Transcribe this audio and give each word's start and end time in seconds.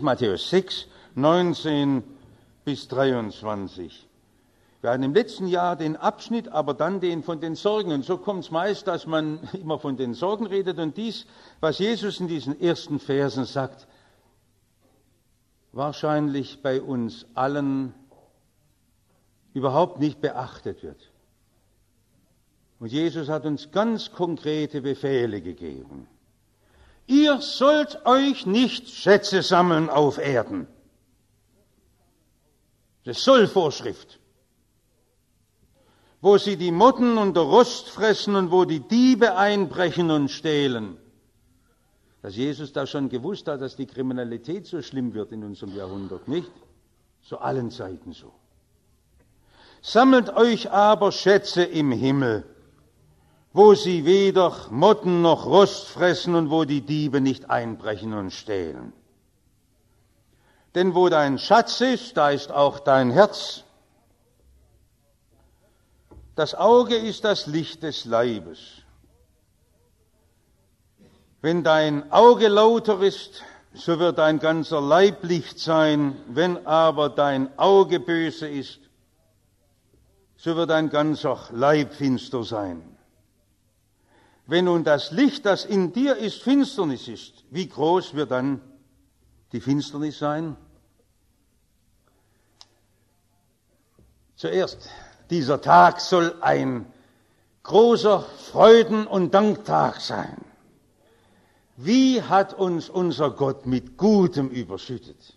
Matthäus 0.00 0.50
6, 0.50 0.86
19 1.16 2.04
bis 2.64 2.86
23. 2.86 4.06
Wir 4.80 4.90
hatten 4.90 5.02
im 5.02 5.12
letzten 5.12 5.48
Jahr 5.48 5.74
den 5.74 5.96
Abschnitt, 5.96 6.46
aber 6.50 6.72
dann 6.72 7.00
den 7.00 7.24
von 7.24 7.40
den 7.40 7.56
Sorgen. 7.56 7.90
Und 7.90 8.04
so 8.04 8.16
kommt 8.16 8.44
es 8.44 8.52
meist, 8.52 8.86
dass 8.86 9.08
man 9.08 9.40
immer 9.54 9.80
von 9.80 9.96
den 9.96 10.14
Sorgen 10.14 10.46
redet. 10.46 10.78
Und 10.78 10.96
dies, 10.96 11.26
was 11.58 11.80
Jesus 11.80 12.20
in 12.20 12.28
diesen 12.28 12.60
ersten 12.60 13.00
Versen 13.00 13.44
sagt, 13.44 13.88
wahrscheinlich 15.72 16.62
bei 16.62 16.80
uns 16.80 17.26
allen 17.34 17.92
überhaupt 19.52 19.98
nicht 19.98 20.20
beachtet 20.20 20.84
wird. 20.84 21.10
Und 22.78 22.92
Jesus 22.92 23.28
hat 23.28 23.46
uns 23.46 23.72
ganz 23.72 24.12
konkrete 24.12 24.80
Befehle 24.80 25.42
gegeben. 25.42 26.06
Ihr 27.08 27.40
sollt 27.40 28.04
euch 28.04 28.44
nicht 28.44 28.90
Schätze 28.90 29.42
sammeln 29.42 29.88
auf 29.88 30.18
Erden. 30.18 30.66
Das 33.04 33.24
soll 33.24 33.48
Vorschrift. 33.48 34.20
Wo 36.20 36.36
sie 36.36 36.58
die 36.58 36.70
Motten 36.70 37.16
und 37.16 37.34
der 37.34 37.44
Rost 37.44 37.88
fressen 37.88 38.34
und 38.36 38.50
wo 38.50 38.66
die 38.66 38.80
Diebe 38.80 39.36
einbrechen 39.36 40.10
und 40.10 40.30
stehlen. 40.30 40.98
Dass 42.20 42.36
Jesus 42.36 42.74
da 42.74 42.86
schon 42.86 43.08
gewusst 43.08 43.48
hat, 43.48 43.62
dass 43.62 43.76
die 43.76 43.86
Kriminalität 43.86 44.66
so 44.66 44.82
schlimm 44.82 45.14
wird 45.14 45.32
in 45.32 45.44
unserem 45.44 45.74
Jahrhundert, 45.74 46.28
nicht? 46.28 46.50
Zu 47.22 47.38
allen 47.38 47.70
Zeiten 47.70 48.12
so. 48.12 48.34
Sammelt 49.80 50.28
euch 50.36 50.70
aber 50.70 51.10
Schätze 51.10 51.62
im 51.62 51.90
Himmel 51.90 52.44
wo 53.52 53.74
sie 53.74 54.04
weder 54.04 54.54
Motten 54.70 55.22
noch 55.22 55.46
Rost 55.46 55.88
fressen 55.88 56.34
und 56.34 56.50
wo 56.50 56.64
die 56.64 56.82
Diebe 56.82 57.20
nicht 57.20 57.50
einbrechen 57.50 58.12
und 58.12 58.32
stehlen. 58.32 58.92
Denn 60.74 60.94
wo 60.94 61.08
dein 61.08 61.38
Schatz 61.38 61.80
ist, 61.80 62.16
da 62.16 62.30
ist 62.30 62.52
auch 62.52 62.78
dein 62.78 63.10
Herz. 63.10 63.64
Das 66.34 66.54
Auge 66.54 66.96
ist 66.96 67.24
das 67.24 67.46
Licht 67.46 67.82
des 67.82 68.04
Leibes. 68.04 68.60
Wenn 71.40 71.64
dein 71.64 72.12
Auge 72.12 72.48
lauter 72.48 73.00
ist, 73.00 73.42
so 73.72 73.98
wird 73.98 74.18
dein 74.18 74.38
ganzer 74.38 74.80
Leib 74.80 75.24
Licht 75.24 75.58
sein. 75.58 76.16
Wenn 76.28 76.66
aber 76.66 77.08
dein 77.08 77.56
Auge 77.58 77.98
böse 78.00 78.48
ist, 78.48 78.80
so 80.36 80.54
wird 80.56 80.70
dein 80.70 80.90
ganzer 80.90 81.38
Leib 81.50 81.94
finster 81.94 82.44
sein. 82.44 82.97
Wenn 84.48 84.64
nun 84.64 84.82
das 84.82 85.10
Licht, 85.10 85.44
das 85.44 85.66
in 85.66 85.92
dir 85.92 86.16
ist, 86.16 86.40
Finsternis 86.40 87.06
ist, 87.06 87.44
wie 87.50 87.68
groß 87.68 88.14
wird 88.14 88.30
dann 88.30 88.62
die 89.52 89.60
Finsternis 89.60 90.18
sein? 90.18 90.56
Zuerst, 94.36 94.88
dieser 95.28 95.60
Tag 95.60 96.00
soll 96.00 96.34
ein 96.40 96.90
großer 97.62 98.22
Freuden- 98.22 99.06
und 99.06 99.34
Danktag 99.34 100.00
sein. 100.00 100.38
Wie 101.76 102.22
hat 102.22 102.54
uns 102.54 102.88
unser 102.88 103.30
Gott 103.30 103.66
mit 103.66 103.98
Gutem 103.98 104.48
überschüttet? 104.48 105.36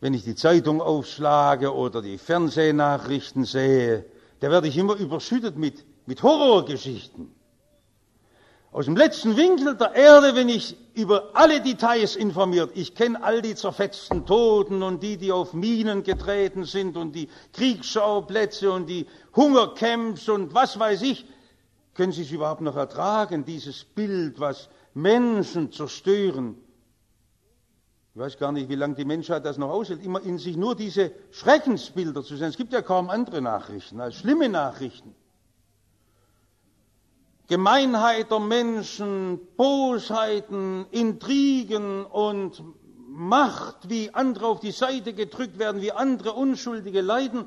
Wenn 0.00 0.12
ich 0.12 0.24
die 0.24 0.34
Zeitung 0.34 0.82
aufschlage 0.82 1.74
oder 1.74 2.02
die 2.02 2.18
Fernsehnachrichten 2.18 3.46
sehe, 3.46 4.04
da 4.40 4.50
werde 4.50 4.68
ich 4.68 4.76
immer 4.76 4.94
überschüttet 4.94 5.56
mit, 5.56 5.84
mit 6.06 6.22
Horrorgeschichten. 6.22 7.34
Aus 8.70 8.84
dem 8.84 8.96
letzten 8.96 9.36
Winkel 9.36 9.76
der 9.76 9.94
Erde, 9.94 10.34
wenn 10.36 10.50
ich 10.50 10.76
über 10.94 11.30
alle 11.32 11.62
Details 11.62 12.16
informiert, 12.16 12.70
ich 12.74 12.94
kenne 12.94 13.22
all 13.22 13.40
die 13.40 13.54
zerfetzten 13.54 14.26
Toten 14.26 14.82
und 14.82 15.02
die, 15.02 15.16
die 15.16 15.32
auf 15.32 15.54
Minen 15.54 16.02
getreten 16.02 16.64
sind 16.64 16.96
und 16.98 17.12
die 17.12 17.30
Kriegsschauplätze 17.54 18.70
und 18.70 18.86
die 18.86 19.06
Hungercamps 19.34 20.28
und 20.28 20.52
was 20.52 20.78
weiß 20.78 21.00
ich, 21.02 21.24
können 21.94 22.12
Sie 22.12 22.22
es 22.22 22.30
überhaupt 22.30 22.60
noch 22.60 22.76
ertragen, 22.76 23.44
dieses 23.44 23.84
Bild, 23.84 24.38
was 24.38 24.68
Menschen 24.92 25.72
zerstören, 25.72 26.56
ich 28.18 28.24
weiß 28.24 28.36
gar 28.36 28.50
nicht, 28.50 28.68
wie 28.68 28.74
lange 28.74 28.96
die 28.96 29.04
Menschheit 29.04 29.44
das 29.44 29.58
noch 29.58 29.70
aushält, 29.70 30.04
immer 30.04 30.20
in 30.20 30.38
sich 30.38 30.56
nur 30.56 30.74
diese 30.74 31.12
Schreckensbilder 31.30 32.24
zu 32.24 32.36
sehen. 32.36 32.48
Es 32.48 32.56
gibt 32.56 32.72
ja 32.72 32.82
kaum 32.82 33.10
andere 33.10 33.40
Nachrichten 33.40 34.00
als 34.00 34.16
schlimme 34.16 34.48
Nachrichten. 34.48 35.14
Gemeinheit 37.46 38.32
der 38.32 38.40
Menschen, 38.40 39.38
Bosheiten, 39.56 40.86
Intrigen 40.90 42.04
und 42.04 42.60
Macht, 43.06 43.88
wie 43.88 44.12
andere 44.12 44.48
auf 44.48 44.58
die 44.58 44.72
Seite 44.72 45.12
gedrückt 45.12 45.60
werden, 45.60 45.80
wie 45.80 45.92
andere 45.92 46.32
Unschuldige 46.32 47.02
leiden. 47.02 47.44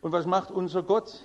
Und 0.00 0.12
was 0.12 0.24
macht 0.24 0.50
unser 0.50 0.82
Gott? 0.82 1.20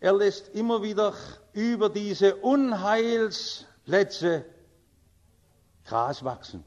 Er 0.00 0.12
lässt 0.12 0.54
immer 0.54 0.82
wieder 0.82 1.14
über 1.54 1.88
diese 1.88 2.36
Unheilsplätze 2.36 4.44
Gras 5.84 6.24
wachsen. 6.24 6.64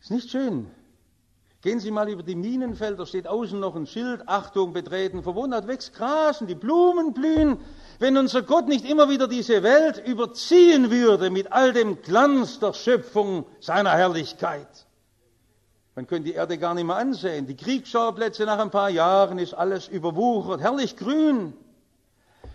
Ist 0.00 0.10
nicht 0.10 0.30
schön. 0.30 0.70
Gehen 1.62 1.78
Sie 1.78 1.92
mal 1.92 2.08
über 2.08 2.24
die 2.24 2.34
Minenfelder, 2.34 3.06
steht 3.06 3.28
außen 3.28 3.58
noch 3.60 3.76
ein 3.76 3.86
Schild, 3.86 4.28
Achtung, 4.28 4.72
betreten, 4.72 5.22
verwundert, 5.22 5.68
wächst 5.68 5.94
Gras 5.94 6.40
und 6.40 6.48
die 6.48 6.56
Blumen 6.56 7.14
blühen. 7.14 7.58
Wenn 8.00 8.16
unser 8.16 8.42
Gott 8.42 8.66
nicht 8.66 8.84
immer 8.84 9.08
wieder 9.08 9.28
diese 9.28 9.62
Welt 9.62 10.04
überziehen 10.04 10.90
würde 10.90 11.30
mit 11.30 11.52
all 11.52 11.72
dem 11.72 12.02
Glanz 12.02 12.58
der 12.58 12.72
Schöpfung 12.72 13.46
seiner 13.60 13.92
Herrlichkeit, 13.92 14.86
man 15.94 16.08
könnte 16.08 16.30
die 16.30 16.34
Erde 16.34 16.58
gar 16.58 16.74
nicht 16.74 16.86
mehr 16.86 16.96
ansehen. 16.96 17.46
Die 17.46 17.54
Kriegsschauplätze 17.54 18.44
nach 18.44 18.58
ein 18.58 18.70
paar 18.70 18.90
Jahren 18.90 19.38
ist 19.38 19.54
alles 19.54 19.86
überwuchert, 19.86 20.60
herrlich 20.60 20.96
grün. 20.96 21.52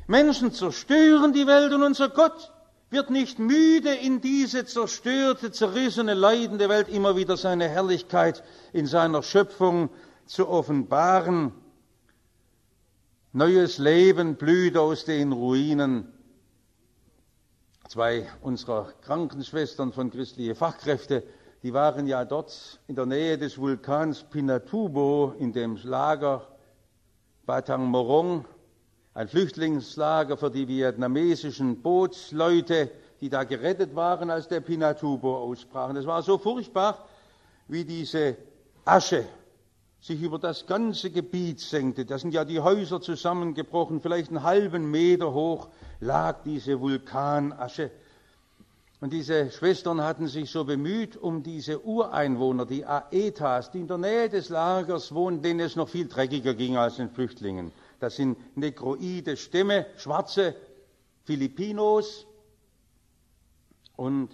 Menschen 0.08 0.52
zerstören 0.52 1.32
die 1.32 1.48
Welt 1.48 1.72
und 1.72 1.84
unser 1.84 2.10
Gott 2.10 2.52
wird 2.90 3.10
nicht 3.10 3.40
müde, 3.40 3.94
in 3.94 4.22
diese 4.22 4.66
zerstörte, 4.66 5.52
zerrissene, 5.52 6.14
leidende 6.14 6.70
Welt 6.70 6.88
immer 6.88 7.16
wieder 7.16 7.36
seine 7.36 7.68
Herrlichkeit 7.68 8.44
in 8.72 8.86
seiner 8.86 9.24
Schöpfung 9.24 9.90
zu 10.26 10.48
offenbaren. 10.48 11.52
Neues 13.34 13.78
Leben 13.78 14.36
blüht 14.36 14.78
aus 14.78 15.06
den 15.06 15.34
Ruinen. 15.34 16.12
Zwei 17.90 18.28
unserer 18.42 18.94
Krankenschwestern 19.02 19.92
von 19.92 20.10
christliche 20.10 20.56
Fachkräfte, 20.56 21.24
die 21.64 21.74
waren 21.74 22.08
ja 22.08 22.26
dort 22.26 22.80
in 22.88 22.96
der 22.96 23.06
Nähe 23.06 23.38
des 23.38 23.58
Vulkans 23.58 24.24
Pinatubo 24.24 25.34
in 25.40 25.54
dem 25.54 25.78
Lager 25.84 26.48
Batang 27.46 27.86
Morong 27.86 28.46
ein 29.18 29.28
Flüchtlingslager 29.28 30.38
für 30.38 30.52
die 30.52 30.68
vietnamesischen 30.68 31.82
Bootsleute, 31.82 32.92
die 33.20 33.30
da 33.30 33.46
gerettet 33.46 33.96
waren, 33.96 34.30
als 34.30 34.48
der 34.48 34.60
Pinatubo 34.60 35.38
ausbrach. 35.38 35.92
Es 35.96 36.06
war 36.06 36.22
so 36.22 36.38
furchtbar, 36.38 37.04
wie 37.68 37.84
diese 37.84 38.38
Asche 38.86 39.26
sich 40.00 40.22
über 40.22 40.38
das 40.38 40.68
ganze 40.68 41.10
Gebiet 41.10 41.60
senkte. 41.60 42.06
Da 42.06 42.20
sind 42.20 42.32
ja 42.36 42.46
die 42.46 42.60
Häuser 42.60 43.02
zusammengebrochen, 43.02 44.02
vielleicht 44.02 44.30
einen 44.30 44.44
halben 44.44 44.92
Meter 44.92 45.34
hoch 45.34 45.70
lag 46.00 46.44
diese 46.46 46.80
Vulkanasche. 46.80 47.90
Und 49.02 49.14
diese 49.14 49.50
Schwestern 49.50 50.00
hatten 50.02 50.28
sich 50.28 50.52
so 50.52 50.64
bemüht 50.64 51.18
um 51.18 51.42
diese 51.42 51.84
Ureinwohner, 51.84 52.68
die 52.68 52.86
Aetas, 52.86 53.72
die 53.72 53.80
in 53.80 53.88
der 53.88 53.98
Nähe 53.98 54.30
des 54.30 54.50
Lagers 54.50 55.12
wohnten, 55.12 55.42
denen 55.42 55.62
es 55.62 55.76
noch 55.76 55.90
viel 55.90 56.08
dreckiger 56.08 56.54
ging 56.54 56.78
als 56.78 56.98
den 56.98 57.10
Flüchtlingen. 57.10 57.72
Das 58.00 58.16
sind 58.16 58.38
negroide 58.56 59.38
Stämme, 59.38 59.88
schwarze 59.98 60.56
Filipinos. 61.24 62.28
Und 63.96 64.30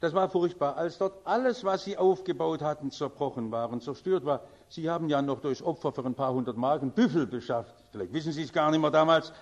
das 0.00 0.14
war 0.14 0.30
furchtbar, 0.30 0.76
als 0.76 0.98
dort 0.98 1.26
alles, 1.26 1.62
was 1.64 1.84
sie 1.84 1.98
aufgebaut 1.98 2.62
hatten, 2.62 2.90
zerbrochen 2.90 3.50
war 3.50 3.70
und 3.70 3.82
zerstört 3.82 4.24
war. 4.24 4.42
Sie 4.68 4.88
haben 4.88 5.08
ja 5.08 5.20
noch 5.20 5.40
durch 5.40 5.62
Opfer 5.62 5.92
für 5.92 6.04
ein 6.04 6.14
paar 6.14 6.32
hundert 6.32 6.56
Marken 6.56 6.92
Büffel 6.92 7.26
beschafft. 7.26 7.74
Vielleicht 7.90 8.12
wissen 8.12 8.32
Sie 8.32 8.42
es 8.42 8.52
gar 8.52 8.70
nicht 8.70 8.80
mehr 8.80 8.90
damals. 8.90 9.32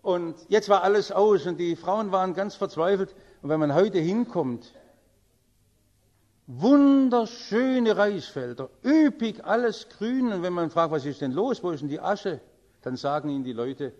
Und 0.00 0.36
jetzt 0.48 0.68
war 0.68 0.82
alles 0.82 1.10
aus 1.10 1.46
und 1.46 1.58
die 1.58 1.74
Frauen 1.76 2.12
waren 2.12 2.32
ganz 2.32 2.54
verzweifelt. 2.54 3.14
Und 3.42 3.50
wenn 3.50 3.60
man 3.60 3.74
heute 3.74 3.98
hinkommt, 3.98 4.72
wunderschöne 6.46 7.96
Reisfelder, 7.96 8.70
üppig, 8.84 9.44
alles 9.44 9.88
grün. 9.88 10.32
Und 10.32 10.42
wenn 10.42 10.52
man 10.52 10.70
fragt, 10.70 10.92
was 10.92 11.04
ist 11.04 11.20
denn 11.20 11.32
los, 11.32 11.62
wo 11.62 11.70
ist 11.70 11.80
denn 11.80 11.88
die 11.88 12.00
Asche? 12.00 12.40
Dann 12.86 12.96
sagen 12.96 13.30
ihnen 13.30 13.42
die 13.42 13.52
Leute, 13.52 13.92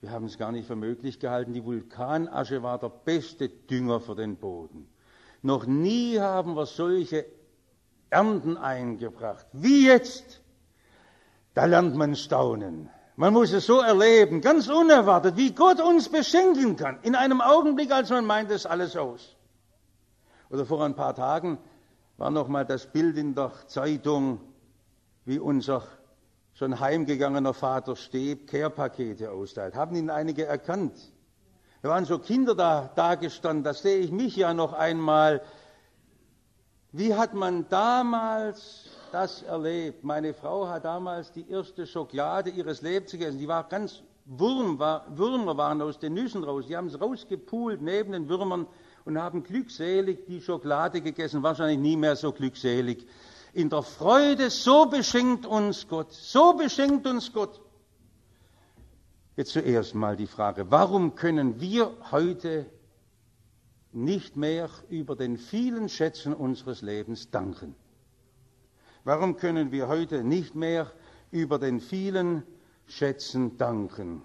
wir 0.00 0.10
haben 0.10 0.24
es 0.24 0.36
gar 0.36 0.50
nicht 0.50 0.66
für 0.66 0.74
möglich 0.74 1.20
gehalten, 1.20 1.52
die 1.52 1.64
Vulkanasche 1.64 2.60
war 2.60 2.76
der 2.76 2.88
beste 2.88 3.48
Dünger 3.48 4.00
für 4.00 4.16
den 4.16 4.34
Boden. 4.34 4.88
Noch 5.42 5.64
nie 5.64 6.18
haben 6.18 6.56
wir 6.56 6.66
solche 6.66 7.24
Ernten 8.10 8.56
eingebracht. 8.56 9.46
Wie 9.52 9.86
jetzt? 9.86 10.42
Da 11.54 11.66
lernt 11.66 11.94
man 11.94 12.16
staunen. 12.16 12.90
Man 13.14 13.32
muss 13.32 13.52
es 13.52 13.66
so 13.66 13.78
erleben, 13.78 14.40
ganz 14.40 14.66
unerwartet, 14.66 15.36
wie 15.36 15.52
Gott 15.52 15.80
uns 15.80 16.08
beschenken 16.08 16.74
kann. 16.74 16.98
In 17.02 17.14
einem 17.14 17.40
Augenblick, 17.40 17.92
als 17.92 18.10
man 18.10 18.26
meint, 18.26 18.50
es 18.50 18.66
alles 18.66 18.96
aus. 18.96 19.36
Oder 20.50 20.66
vor 20.66 20.84
ein 20.84 20.96
paar 20.96 21.14
Tagen 21.14 21.58
war 22.16 22.32
noch 22.32 22.48
mal 22.48 22.66
das 22.66 22.86
Bild 22.86 23.18
in 23.18 23.36
der 23.36 23.52
Zeitung, 23.68 24.40
wie 25.24 25.38
unser 25.38 25.84
schon 26.56 26.80
heimgegangener 26.80 27.54
Vater 27.54 27.94
Steb 27.96 28.48
Kehrpakete 28.48 29.30
austeilt. 29.30 29.74
Haben 29.74 29.94
ihn 29.94 30.10
einige 30.10 30.44
erkannt? 30.44 30.94
Da 31.82 31.90
waren 31.90 32.04
so 32.04 32.18
Kinder 32.18 32.54
da, 32.54 32.90
da 32.96 33.14
gestanden, 33.14 33.62
da 33.62 33.74
sehe 33.74 33.98
ich 33.98 34.10
mich 34.10 34.34
ja 34.34 34.54
noch 34.54 34.72
einmal. 34.72 35.42
Wie 36.92 37.14
hat 37.14 37.34
man 37.34 37.68
damals 37.68 38.90
das 39.12 39.42
erlebt. 39.42 40.04
Meine 40.04 40.34
Frau 40.34 40.68
hat 40.68 40.84
damals 40.84 41.32
die 41.32 41.48
erste 41.48 41.86
Schokolade 41.86 42.50
ihres 42.50 42.82
Lebens 42.82 43.12
gegessen. 43.12 43.38
Die 43.38 43.48
war 43.48 43.64
ganz 43.64 44.02
Wurm, 44.26 44.78
war, 44.78 45.06
Würmer 45.16 45.56
waren 45.56 45.80
aus 45.80 45.98
den 45.98 46.14
Nüssen 46.14 46.42
raus. 46.42 46.66
Die 46.66 46.76
haben 46.76 46.88
es 46.88 47.00
rausgepult 47.00 47.80
neben 47.80 48.12
den 48.12 48.28
Würmern 48.28 48.66
und 49.04 49.18
haben 49.18 49.44
glückselig 49.44 50.26
die 50.26 50.40
Schokolade 50.40 51.00
gegessen. 51.00 51.42
Wahrscheinlich 51.42 51.78
nie 51.78 51.96
mehr 51.96 52.16
so 52.16 52.32
glückselig. 52.32 53.06
In 53.56 53.70
der 53.70 53.82
Freude, 53.82 54.50
so 54.50 54.84
beschenkt 54.84 55.46
uns 55.46 55.88
Gott. 55.88 56.12
So 56.12 56.52
beschenkt 56.52 57.06
uns 57.06 57.32
Gott. 57.32 57.58
Jetzt 59.34 59.52
zuerst 59.52 59.94
mal 59.94 60.14
die 60.14 60.26
Frage, 60.26 60.70
warum 60.70 61.14
können 61.14 61.58
wir 61.58 61.90
heute 62.10 62.66
nicht 63.92 64.36
mehr 64.36 64.68
über 64.90 65.16
den 65.16 65.38
vielen 65.38 65.88
Schätzen 65.88 66.34
unseres 66.34 66.82
Lebens 66.82 67.30
danken? 67.30 67.74
Warum 69.04 69.38
können 69.38 69.72
wir 69.72 69.88
heute 69.88 70.22
nicht 70.22 70.54
mehr 70.54 70.92
über 71.30 71.58
den 71.58 71.80
vielen 71.80 72.42
Schätzen 72.84 73.56
danken? 73.56 74.20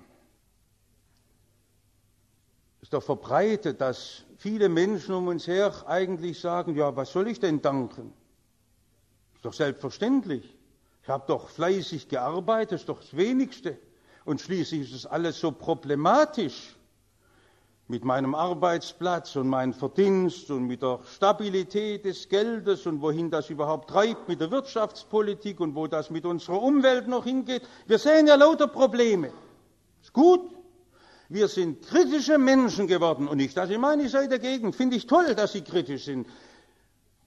Es 2.79 2.87
ist 2.87 2.93
doch 2.93 3.03
verbreitet, 3.03 3.79
dass 3.79 4.25
viele 4.35 4.67
Menschen 4.67 5.15
um 5.15 5.29
uns 5.29 5.47
her 5.47 5.71
eigentlich 5.87 6.37
sagen, 6.37 6.75
ja, 6.75 6.93
was 6.97 7.13
soll 7.13 7.29
ich 7.29 7.39
denn 7.39 7.61
danken? 7.61 8.13
Ist 9.41 9.45
doch 9.45 9.53
selbstverständlich. 9.53 10.55
Ich 11.01 11.09
habe 11.09 11.23
doch 11.25 11.49
fleißig 11.49 12.09
gearbeitet, 12.09 12.73
ist 12.73 12.89
doch 12.89 12.99
das 12.99 13.17
Wenigste. 13.17 13.75
Und 14.23 14.39
schließlich 14.39 14.81
ist 14.81 14.93
es 14.93 15.05
alles 15.07 15.39
so 15.39 15.51
problematisch 15.51 16.75
mit 17.87 18.05
meinem 18.05 18.35
Arbeitsplatz 18.35 19.35
und 19.35 19.47
meinem 19.47 19.73
Verdienst 19.73 20.51
und 20.51 20.67
mit 20.67 20.83
der 20.83 20.99
Stabilität 21.11 22.05
des 22.05 22.29
Geldes 22.29 22.85
und 22.85 23.01
wohin 23.01 23.31
das 23.31 23.49
überhaupt 23.49 23.89
treibt 23.89 24.29
mit 24.29 24.41
der 24.41 24.51
Wirtschaftspolitik 24.51 25.59
und 25.59 25.73
wo 25.73 25.87
das 25.87 26.11
mit 26.11 26.23
unserer 26.27 26.61
Umwelt 26.61 27.07
noch 27.07 27.23
hingeht. 27.23 27.63
Wir 27.87 27.97
sehen 27.97 28.27
ja 28.27 28.35
lauter 28.35 28.67
Probleme. 28.67 29.33
Ist 30.03 30.13
gut. 30.13 30.51
Wir 31.29 31.47
sind 31.47 31.81
kritische 31.81 32.37
Menschen 32.37 32.85
geworden 32.85 33.27
und 33.27 33.37
nicht, 33.37 33.57
dass 33.57 33.71
ich 33.71 33.79
meine, 33.79 34.03
ich 34.03 34.11
sei 34.11 34.27
dagegen. 34.27 34.71
Finde 34.71 34.97
ich 34.97 35.07
toll, 35.07 35.33
dass 35.33 35.53
Sie 35.53 35.61
kritisch 35.61 36.05
sind. 36.05 36.27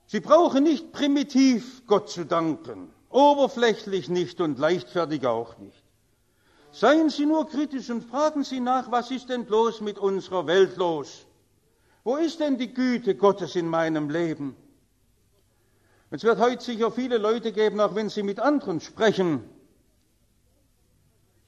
Sie 0.07 0.19
brauchen 0.19 0.63
nicht 0.63 0.91
primitiv 0.91 1.85
Gott 1.87 2.09
zu 2.09 2.25
danken, 2.25 2.91
oberflächlich 3.09 4.09
nicht 4.09 4.39
und 4.39 4.59
leichtfertig 4.59 5.25
auch 5.25 5.57
nicht. 5.57 5.83
Seien 6.71 7.09
Sie 7.09 7.25
nur 7.25 7.47
kritisch 7.47 7.89
und 7.89 8.03
fragen 8.03 8.43
Sie 8.43 8.59
nach, 8.59 8.91
was 8.91 9.09
ist 9.09 9.29
denn 9.29 9.45
bloß 9.45 9.81
mit 9.81 9.97
unserer 9.97 10.45
Welt 10.45 10.75
los? 10.77 11.25
Wo 12.03 12.17
ist 12.17 12.39
denn 12.39 12.57
die 12.57 12.73
Güte 12.73 13.15
Gottes 13.15 13.55
in 13.55 13.67
meinem 13.67 14.09
Leben? 14.09 14.55
Es 16.11 16.23
wird 16.23 16.37
heute 16.39 16.63
sicher 16.63 16.91
viele 16.91 17.17
Leute 17.17 17.51
geben, 17.51 17.79
auch 17.79 17.95
wenn 17.95 18.09
Sie 18.09 18.23
mit 18.23 18.39
anderen 18.39 18.79
sprechen. 18.79 19.49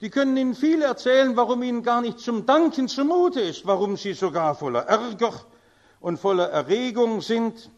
Die 0.01 0.09
können 0.09 0.36
Ihnen 0.36 0.56
viel 0.56 0.81
erzählen, 0.81 1.36
warum 1.36 1.62
Ihnen 1.62 1.83
gar 1.83 2.01
nicht 2.01 2.19
zum 2.19 2.45
Danken 2.45 2.88
zumute 2.88 3.39
ist, 3.42 3.68
warum 3.68 3.98
Sie 3.98 4.13
sogar 4.13 4.56
voller 4.56 4.83
Ärger 4.83 5.33
und 6.00 6.18
voller 6.18 6.50
Erregung 6.50 7.21
sind. 7.21 7.69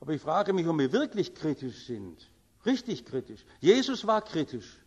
Aber 0.00 0.12
ich 0.12 0.22
frage 0.22 0.52
mich, 0.52 0.66
ob 0.66 0.78
wir 0.78 0.92
wirklich 0.92 1.34
kritisch 1.34 1.86
sind. 1.86 2.30
Richtig 2.64 3.04
kritisch. 3.04 3.44
Jesus 3.60 4.06
war 4.06 4.22
kritisch 4.22 4.78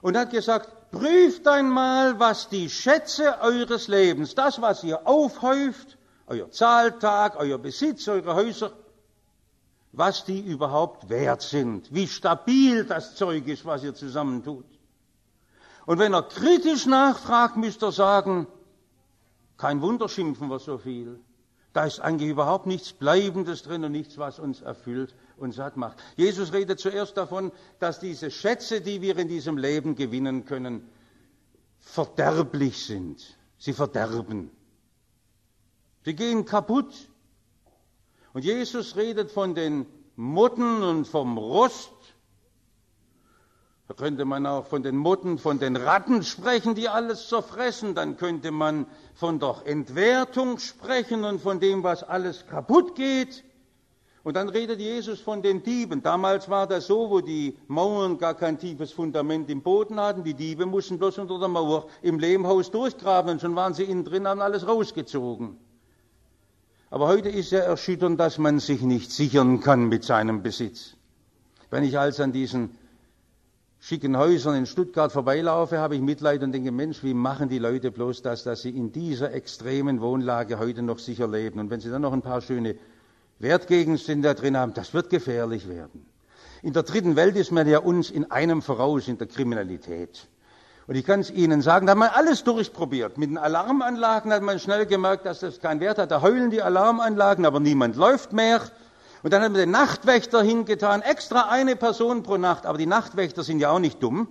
und 0.00 0.16
hat 0.16 0.30
gesagt, 0.30 0.90
prüft 0.90 1.46
einmal, 1.48 2.18
was 2.18 2.48
die 2.48 2.70
Schätze 2.70 3.40
eures 3.40 3.88
Lebens, 3.88 4.34
das, 4.34 4.60
was 4.60 4.84
ihr 4.84 5.06
aufhäuft, 5.06 5.98
euer 6.26 6.50
Zahltag, 6.50 7.36
euer 7.36 7.58
Besitz, 7.58 8.06
eure 8.08 8.34
Häuser, 8.34 8.72
was 9.92 10.24
die 10.24 10.40
überhaupt 10.40 11.08
wert 11.08 11.42
sind, 11.42 11.92
wie 11.92 12.06
stabil 12.06 12.84
das 12.84 13.14
Zeug 13.16 13.46
ist, 13.48 13.64
was 13.64 13.82
ihr 13.82 13.94
zusammentut. 13.94 14.66
Und 15.86 15.98
wenn 15.98 16.12
er 16.12 16.22
kritisch 16.22 16.86
nachfragt, 16.86 17.56
müsst 17.56 17.82
ihr 17.82 17.92
sagen, 17.92 18.46
kein 19.56 19.80
Wunder 19.80 20.08
schimpfen 20.08 20.48
wir 20.48 20.58
so 20.58 20.78
viel. 20.78 21.18
Da 21.78 21.84
ist 21.84 22.00
eigentlich 22.00 22.30
überhaupt 22.30 22.66
nichts 22.66 22.92
Bleibendes 22.92 23.62
drin 23.62 23.84
und 23.84 23.92
nichts, 23.92 24.18
was 24.18 24.40
uns 24.40 24.62
erfüllt 24.62 25.14
und 25.36 25.52
satt 25.52 25.76
macht. 25.76 26.02
Jesus 26.16 26.52
redet 26.52 26.80
zuerst 26.80 27.16
davon, 27.16 27.52
dass 27.78 28.00
diese 28.00 28.32
Schätze, 28.32 28.80
die 28.80 29.00
wir 29.00 29.16
in 29.16 29.28
diesem 29.28 29.56
Leben 29.56 29.94
gewinnen 29.94 30.44
können, 30.44 30.88
verderblich 31.78 32.84
sind. 32.84 33.38
Sie 33.58 33.72
verderben. 33.72 34.50
Sie 36.04 36.16
gehen 36.16 36.46
kaputt. 36.46 36.92
Und 38.32 38.44
Jesus 38.44 38.96
redet 38.96 39.30
von 39.30 39.54
den 39.54 39.86
Motten 40.16 40.82
und 40.82 41.06
vom 41.06 41.38
Rost 41.38 41.92
da 43.88 43.94
könnte 43.94 44.26
man 44.26 44.44
auch 44.44 44.66
von 44.66 44.82
den 44.82 44.98
Motten, 44.98 45.38
von 45.38 45.58
den 45.58 45.74
Ratten 45.74 46.22
sprechen, 46.22 46.74
die 46.74 46.90
alles 46.90 47.28
zerfressen. 47.28 47.94
Dann 47.94 48.18
könnte 48.18 48.50
man 48.50 48.84
von 49.14 49.38
der 49.38 49.62
Entwertung 49.64 50.58
sprechen 50.58 51.24
und 51.24 51.40
von 51.40 51.58
dem, 51.58 51.82
was 51.82 52.02
alles 52.02 52.46
kaputt 52.46 52.94
geht. 52.94 53.44
Und 54.24 54.34
dann 54.34 54.50
redet 54.50 54.78
Jesus 54.78 55.20
von 55.20 55.40
den 55.40 55.62
Dieben. 55.62 56.02
Damals 56.02 56.50
war 56.50 56.66
das 56.66 56.86
so, 56.86 57.08
wo 57.08 57.22
die 57.22 57.56
Mauern 57.66 58.18
gar 58.18 58.34
kein 58.34 58.58
tiefes 58.58 58.92
Fundament 58.92 59.48
im 59.48 59.62
Boden 59.62 59.98
hatten. 59.98 60.22
Die 60.22 60.34
Diebe 60.34 60.66
mussten 60.66 60.98
bloß 60.98 61.16
unter 61.16 61.38
der 61.38 61.48
Mauer 61.48 61.86
im 62.02 62.18
Lehmhaus 62.18 62.70
durchgraben 62.70 63.30
und 63.32 63.40
schon 63.40 63.56
waren 63.56 63.72
sie 63.72 63.84
innen 63.84 64.04
drin, 64.04 64.28
haben 64.28 64.42
alles 64.42 64.66
rausgezogen. 64.66 65.56
Aber 66.90 67.08
heute 67.08 67.30
ist 67.30 67.52
ja 67.52 67.60
erschütternd, 67.60 68.20
dass 68.20 68.36
man 68.36 68.58
sich 68.58 68.82
nicht 68.82 69.10
sichern 69.12 69.60
kann 69.60 69.88
mit 69.88 70.04
seinem 70.04 70.42
Besitz. 70.42 70.94
Wenn 71.70 71.84
ich 71.84 71.98
also 71.98 72.22
an 72.22 72.32
diesen 72.32 72.76
schicken 73.88 74.18
Häusern 74.18 74.54
in 74.54 74.66
Stuttgart 74.66 75.12
vorbeilaufe, 75.12 75.78
habe 75.78 75.94
ich 75.94 76.02
Mitleid 76.02 76.42
und 76.42 76.52
denke, 76.52 76.70
Mensch, 76.70 77.02
wie 77.02 77.14
machen 77.14 77.48
die 77.48 77.58
Leute 77.58 77.90
bloß 77.90 78.20
das, 78.20 78.44
dass 78.44 78.60
sie 78.60 78.68
in 78.68 78.92
dieser 78.92 79.32
extremen 79.32 80.02
Wohnlage 80.02 80.58
heute 80.58 80.82
noch 80.82 80.98
sicher 80.98 81.26
leben? 81.26 81.58
Und 81.58 81.70
wenn 81.70 81.80
sie 81.80 81.88
dann 81.88 82.02
noch 82.02 82.12
ein 82.12 82.20
paar 82.20 82.42
schöne 82.42 82.76
Wertgegenstände 83.38 84.28
da 84.28 84.34
drin 84.34 84.58
haben, 84.58 84.74
das 84.74 84.92
wird 84.92 85.08
gefährlich 85.08 85.70
werden. 85.70 86.04
In 86.62 86.74
der 86.74 86.82
dritten 86.82 87.16
Welt 87.16 87.34
ist 87.36 87.50
man 87.50 87.66
ja 87.66 87.78
uns 87.78 88.10
in 88.10 88.30
einem 88.30 88.60
voraus, 88.60 89.08
in 89.08 89.16
der 89.16 89.26
Kriminalität. 89.26 90.28
Und 90.86 90.94
ich 90.94 91.06
kann 91.06 91.20
es 91.20 91.30
Ihnen 91.30 91.62
sagen, 91.62 91.86
da 91.86 91.92
hat 91.92 91.98
man 91.98 92.10
alles 92.10 92.44
durchprobiert. 92.44 93.16
Mit 93.16 93.30
den 93.30 93.38
Alarmanlagen 93.38 94.34
hat 94.34 94.42
man 94.42 94.58
schnell 94.58 94.84
gemerkt, 94.84 95.24
dass 95.24 95.40
das 95.40 95.60
keinen 95.60 95.80
Wert 95.80 95.96
hat. 95.96 96.10
Da 96.10 96.20
heulen 96.20 96.50
die 96.50 96.60
Alarmanlagen, 96.60 97.46
aber 97.46 97.58
niemand 97.58 97.96
läuft 97.96 98.34
mehr. 98.34 98.60
Und 99.22 99.32
dann 99.32 99.42
haben 99.42 99.54
wir 99.54 99.62
den 99.62 99.70
Nachtwächter 99.70 100.42
hingetan, 100.42 101.02
extra 101.02 101.48
eine 101.48 101.76
Person 101.76 102.22
pro 102.22 102.36
Nacht. 102.36 102.66
Aber 102.66 102.78
die 102.78 102.86
Nachtwächter 102.86 103.42
sind 103.42 103.60
ja 103.60 103.70
auch 103.70 103.80
nicht 103.80 104.02
dumm. 104.02 104.28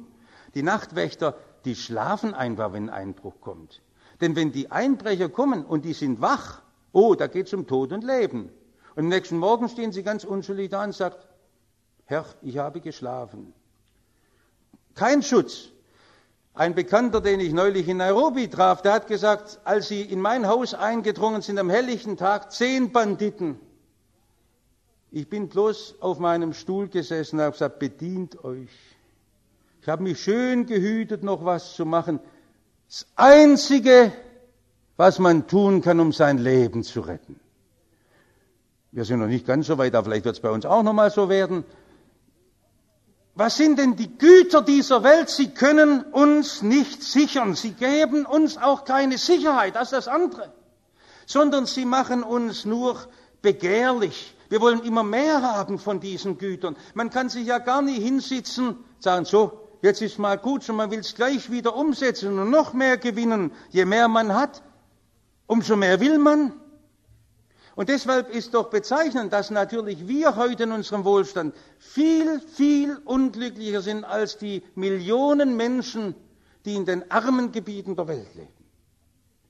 Die 0.53 0.63
Nachtwächter, 0.63 1.35
die 1.65 1.75
schlafen 1.75 2.33
einfach, 2.33 2.73
wenn 2.73 2.89
ein 2.89 3.07
Einbruch 3.07 3.41
kommt. 3.41 3.81
Denn 4.21 4.35
wenn 4.35 4.51
die 4.51 4.71
Einbrecher 4.71 5.29
kommen 5.29 5.65
und 5.65 5.83
die 5.83 5.93
sind 5.93 6.21
wach, 6.21 6.61
oh, 6.93 7.15
da 7.15 7.27
geht 7.27 7.47
es 7.47 7.53
um 7.53 7.67
Tod 7.67 7.91
und 7.91 8.03
Leben. 8.03 8.49
Und 8.95 9.03
am 9.03 9.09
nächsten 9.09 9.37
Morgen 9.37 9.69
stehen 9.69 9.91
sie 9.91 10.03
ganz 10.03 10.23
unschuldig 10.23 10.69
da 10.69 10.83
und 10.83 10.95
sagen, 10.95 11.15
Herr, 12.05 12.25
ich 12.41 12.57
habe 12.57 12.79
geschlafen. 12.79 13.53
Kein 14.95 15.21
Schutz. 15.21 15.69
Ein 16.53 16.73
Bekannter, 16.73 17.21
den 17.21 17.39
ich 17.39 17.53
neulich 17.53 17.87
in 17.87 17.97
Nairobi 17.97 18.49
traf, 18.49 18.81
der 18.81 18.93
hat 18.93 19.07
gesagt, 19.07 19.59
als 19.65 19.89
sie 19.89 20.01
in 20.01 20.21
mein 20.21 20.47
Haus 20.47 20.73
eingedrungen 20.73 21.43
sind 21.43 21.59
am 21.59 21.69
helllichten 21.69 22.17
Tag, 22.17 22.51
zehn 22.51 22.91
Banditen 22.91 23.59
ich 25.11 25.29
bin 25.29 25.47
bloß 25.47 25.95
auf 25.99 26.19
meinem 26.19 26.53
Stuhl 26.53 26.87
gesessen 26.89 27.37
und 27.37 27.43
habe 27.43 27.53
gesagt, 27.53 27.79
bedient 27.79 28.43
euch. 28.43 28.69
Ich 29.81 29.87
habe 29.87 30.03
mich 30.03 30.21
schön 30.21 30.65
gehütet, 30.65 31.23
noch 31.23 31.45
was 31.45 31.75
zu 31.75 31.85
machen. 31.85 32.19
Das 32.87 33.07
Einzige, 33.15 34.11
was 34.97 35.19
man 35.19 35.47
tun 35.47 35.81
kann, 35.81 35.99
um 35.99 36.11
sein 36.11 36.37
Leben 36.37 36.83
zu 36.83 37.01
retten. 37.01 37.39
Wir 38.91 39.05
sind 39.05 39.19
noch 39.19 39.27
nicht 39.27 39.45
ganz 39.45 39.67
so 39.67 39.77
weit, 39.77 39.95
aber 39.95 40.05
vielleicht 40.05 40.25
wird 40.25 40.35
es 40.35 40.41
bei 40.41 40.49
uns 40.49 40.65
auch 40.65 40.83
noch 40.83 40.93
mal 40.93 41.11
so 41.11 41.29
werden. 41.29 41.63
Was 43.35 43.57
sind 43.57 43.77
denn 43.77 43.95
die 43.95 44.17
Güter 44.17 44.63
dieser 44.63 45.03
Welt? 45.03 45.29
Sie 45.29 45.49
können 45.49 46.01
uns 46.01 46.63
nicht 46.63 47.03
sichern. 47.03 47.55
Sie 47.55 47.71
geben 47.71 48.25
uns 48.25 48.57
auch 48.57 48.83
keine 48.83 49.17
Sicherheit, 49.19 49.75
das 49.75 49.89
ist 49.89 49.93
das 49.93 50.07
andere. 50.07 50.51
Sondern 51.27 51.65
sie 51.67 51.85
machen 51.85 52.23
uns 52.23 52.65
nur 52.65 52.97
begehrlich. 53.41 54.33
Wir 54.49 54.61
wollen 54.61 54.83
immer 54.83 55.03
mehr 55.03 55.41
haben 55.41 55.79
von 55.79 55.99
diesen 55.99 56.37
Gütern. 56.37 56.75
Man 56.93 57.09
kann 57.09 57.29
sich 57.29 57.47
ja 57.47 57.59
gar 57.59 57.81
nicht 57.81 58.01
hinsitzen 58.01 58.77
sagen 58.99 59.25
so, 59.25 59.67
jetzt 59.81 60.01
ist 60.01 60.19
mal 60.19 60.37
gut 60.37 60.67
und 60.69 60.75
man 60.75 60.91
will 60.91 60.99
es 60.99 61.15
gleich 61.15 61.51
wieder 61.51 61.75
umsetzen 61.75 62.39
und 62.39 62.49
noch 62.49 62.73
mehr 62.73 62.97
gewinnen. 62.97 63.51
Je 63.69 63.85
mehr 63.85 64.07
man 64.07 64.33
hat, 64.33 64.63
umso 65.45 65.75
mehr 65.75 65.99
will 65.99 66.17
man. 66.17 66.53
Und 67.75 67.89
deshalb 67.89 68.33
ist 68.33 68.55
doch 68.55 68.71
bezeichnend, 68.71 69.33
dass 69.33 69.51
natürlich 69.51 70.07
wir 70.07 70.35
heute 70.35 70.63
in 70.63 70.71
unserem 70.71 71.05
Wohlstand 71.05 71.55
viel, 71.77 72.39
viel 72.39 72.97
unglücklicher 73.05 73.83
sind 73.83 74.03
als 74.03 74.39
die 74.39 74.63
Millionen 74.73 75.55
Menschen, 75.55 76.15
die 76.65 76.73
in 76.73 76.85
den 76.85 77.11
armen 77.11 77.51
Gebieten 77.51 77.95
der 77.95 78.07
Welt 78.07 78.33
leben. 78.33 78.51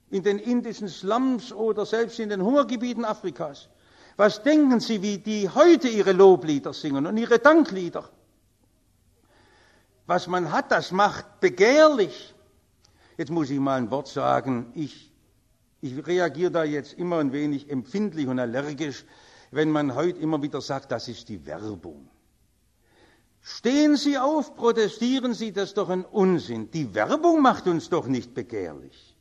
In 0.10 0.24
den 0.24 0.39
indischen 0.39 0.89
Slums 0.89 1.54
oder 1.54 1.86
selbst 1.86 2.20
in 2.20 2.30
den 2.30 2.42
Hungergebieten 2.42 3.06
Afrikas. 3.06 3.70
Was 4.17 4.41
denken 4.41 4.79
Sie, 4.79 5.01
wie 5.03 5.19
die 5.19 5.47
heute 5.47 5.88
ihre 5.88 6.12
Loblieder 6.12 6.74
singen 6.74 7.05
und 7.05 7.17
ihre 7.17 7.38
Danklieder? 7.38 8.09
Was 10.07 10.25
man 10.25 10.51
hat, 10.51 10.71
das 10.71 10.91
macht 10.91 11.39
begehrlich. 11.39 12.33
Jetzt 13.17 13.29
muss 13.29 13.51
ich 13.51 13.59
mal 13.59 13.77
ein 13.77 13.91
Wort 13.91 14.07
sagen. 14.07 14.71
Ich, 14.74 15.13
ich 15.81 16.05
reagiere 16.07 16.50
da 16.50 16.63
jetzt 16.63 16.93
immer 16.93 17.19
ein 17.19 17.31
wenig 17.31 17.69
empfindlich 17.69 18.27
und 18.27 18.39
allergisch, 18.39 19.05
wenn 19.51 19.69
man 19.69 19.93
heute 19.93 20.19
immer 20.19 20.41
wieder 20.41 20.62
sagt, 20.62 20.91
das 20.91 21.07
ist 21.07 21.29
die 21.29 21.45
Werbung. 21.45 22.09
Stehen 23.41 23.97
Sie 23.97 24.17
auf, 24.17 24.55
protestieren 24.55 25.36
Sie, 25.36 25.51
das 25.53 25.69
ist 25.69 25.77
doch 25.77 25.89
ein 25.89 26.03
Unsinn. 26.03 26.71
Die 26.71 26.93
Werbung 26.95 27.41
macht 27.41 27.67
uns 27.67 27.88
doch 27.88 28.07
nicht 28.07 28.33
begehrlich. 28.33 29.16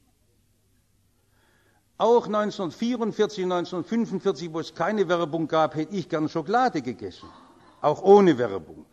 Auch 1.99 2.27
1944, 2.27 3.45
1945, 3.45 4.53
wo 4.53 4.61
es 4.61 4.75
keine 4.75 5.09
Werbung 5.09 5.49
gab, 5.49 5.75
hätte 5.75 5.95
ich 5.95 6.11
gern 6.11 6.29
Schokolade 6.29 6.83
gegessen. 6.83 7.29
Auch 7.81 8.03
ohne 8.03 8.37
Werbung. 8.37 8.85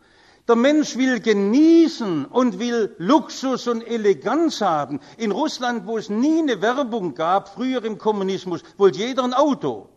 Der 0.48 0.56
Mensch 0.56 0.96
will 0.96 1.20
genießen 1.20 2.24
und 2.24 2.58
will 2.58 2.94
Luxus 2.96 3.68
und 3.68 3.82
Eleganz 3.82 4.62
haben. 4.62 5.00
In 5.18 5.32
Russland, 5.32 5.86
wo 5.86 5.98
es 5.98 6.08
nie 6.08 6.38
eine 6.38 6.62
Werbung 6.62 7.14
gab, 7.14 7.48
früher 7.48 7.84
im 7.84 7.98
Kommunismus, 7.98 8.62
wollte 8.78 8.98
jeder 8.98 9.24
ein 9.24 9.34
Auto. 9.34 9.88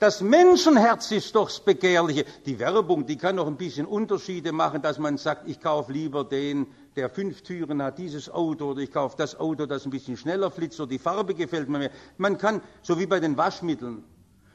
Das 0.00 0.22
Menschenherz 0.22 1.10
ist 1.10 1.34
doch 1.34 1.48
das 1.48 1.60
Begehrliche. 1.60 2.24
Die 2.46 2.58
Werbung, 2.58 3.04
die 3.04 3.18
kann 3.18 3.36
noch 3.36 3.46
ein 3.46 3.58
bisschen 3.58 3.84
Unterschiede 3.84 4.50
machen, 4.50 4.80
dass 4.80 4.98
man 4.98 5.18
sagt, 5.18 5.46
ich 5.46 5.60
kaufe 5.60 5.92
lieber 5.92 6.24
den, 6.24 6.68
der 6.96 7.10
fünf 7.10 7.42
Türen 7.42 7.82
hat, 7.82 7.98
dieses 7.98 8.30
Auto, 8.30 8.70
oder 8.70 8.80
ich 8.80 8.90
kaufe 8.90 9.16
das 9.18 9.38
Auto, 9.38 9.66
das 9.66 9.84
ein 9.84 9.90
bisschen 9.90 10.16
schneller 10.16 10.50
flitzt, 10.50 10.80
oder 10.80 10.88
die 10.88 10.98
Farbe 10.98 11.34
gefällt 11.34 11.68
mir 11.68 11.80
mehr. 11.80 11.90
Man 12.16 12.38
kann, 12.38 12.62
so 12.80 12.98
wie 12.98 13.04
bei 13.04 13.20
den 13.20 13.36
Waschmitteln. 13.36 14.02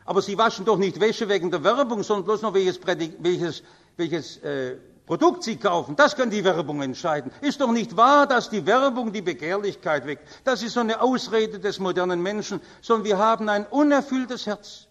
Aber 0.05 0.23
Sie 0.23 0.35
waschen 0.35 0.65
doch 0.65 0.79
nicht 0.79 0.99
Wäsche 0.99 1.29
wegen 1.29 1.51
der 1.51 1.63
Werbung, 1.63 2.01
sondern 2.01 2.25
bloß 2.25 2.41
noch 2.41 2.55
welches, 2.55 2.79
welches, 3.19 3.61
welches 3.97 4.37
äh, 4.37 4.77
Produkt 5.05 5.43
Sie 5.43 5.57
kaufen. 5.57 5.95
Das 5.95 6.15
kann 6.15 6.31
die 6.31 6.43
Werbung 6.43 6.81
entscheiden. 6.81 7.31
Ist 7.41 7.61
doch 7.61 7.71
nicht 7.71 7.95
wahr, 7.95 8.25
dass 8.25 8.49
die 8.49 8.65
Werbung 8.65 9.13
die 9.13 9.21
Begehrlichkeit 9.21 10.07
weckt. 10.07 10.27
Das 10.43 10.63
ist 10.63 10.73
so 10.73 10.79
eine 10.79 11.01
Ausrede 11.01 11.59
des 11.59 11.77
modernen 11.77 12.23
Menschen, 12.23 12.61
sondern 12.81 13.05
wir 13.05 13.19
haben 13.19 13.47
ein 13.47 13.67
unerfülltes 13.67 14.47
Herz. 14.47 14.87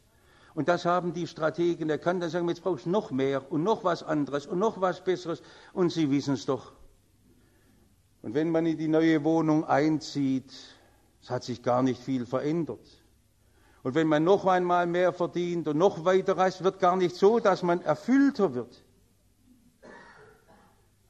Und 0.54 0.68
das 0.68 0.84
haben 0.84 1.12
die 1.12 1.26
Strategen 1.26 1.90
erkannt. 1.90 2.22
Dann 2.22 2.30
sagen 2.30 2.46
wir, 2.46 2.52
jetzt 2.52 2.62
brauchst 2.62 2.86
du 2.86 2.90
noch 2.90 3.10
mehr 3.10 3.50
und 3.50 3.64
noch 3.64 3.82
was 3.82 4.02
anderes 4.02 4.46
und 4.46 4.58
noch 4.58 4.80
was 4.80 5.02
Besseres. 5.02 5.42
Und 5.72 5.90
sie 5.90 6.10
wissen 6.10 6.34
es 6.34 6.46
doch. 6.46 6.72
Und 8.22 8.34
wenn 8.34 8.50
man 8.50 8.64
in 8.64 8.78
die 8.78 8.88
neue 8.88 9.24
Wohnung 9.24 9.64
einzieht, 9.64 10.52
es 11.20 11.30
hat 11.30 11.42
sich 11.42 11.62
gar 11.62 11.82
nicht 11.82 12.00
viel 12.00 12.24
verändert. 12.24 12.86
Und 13.82 13.94
wenn 13.94 14.06
man 14.06 14.24
noch 14.24 14.46
einmal 14.46 14.86
mehr 14.86 15.12
verdient 15.12 15.68
und 15.68 15.76
noch 15.76 16.04
weiter 16.04 16.38
reist, 16.38 16.64
wird 16.64 16.78
gar 16.78 16.96
nicht 16.96 17.16
so, 17.16 17.38
dass 17.38 17.62
man 17.62 17.82
erfüllter 17.82 18.54
wird. 18.54 18.82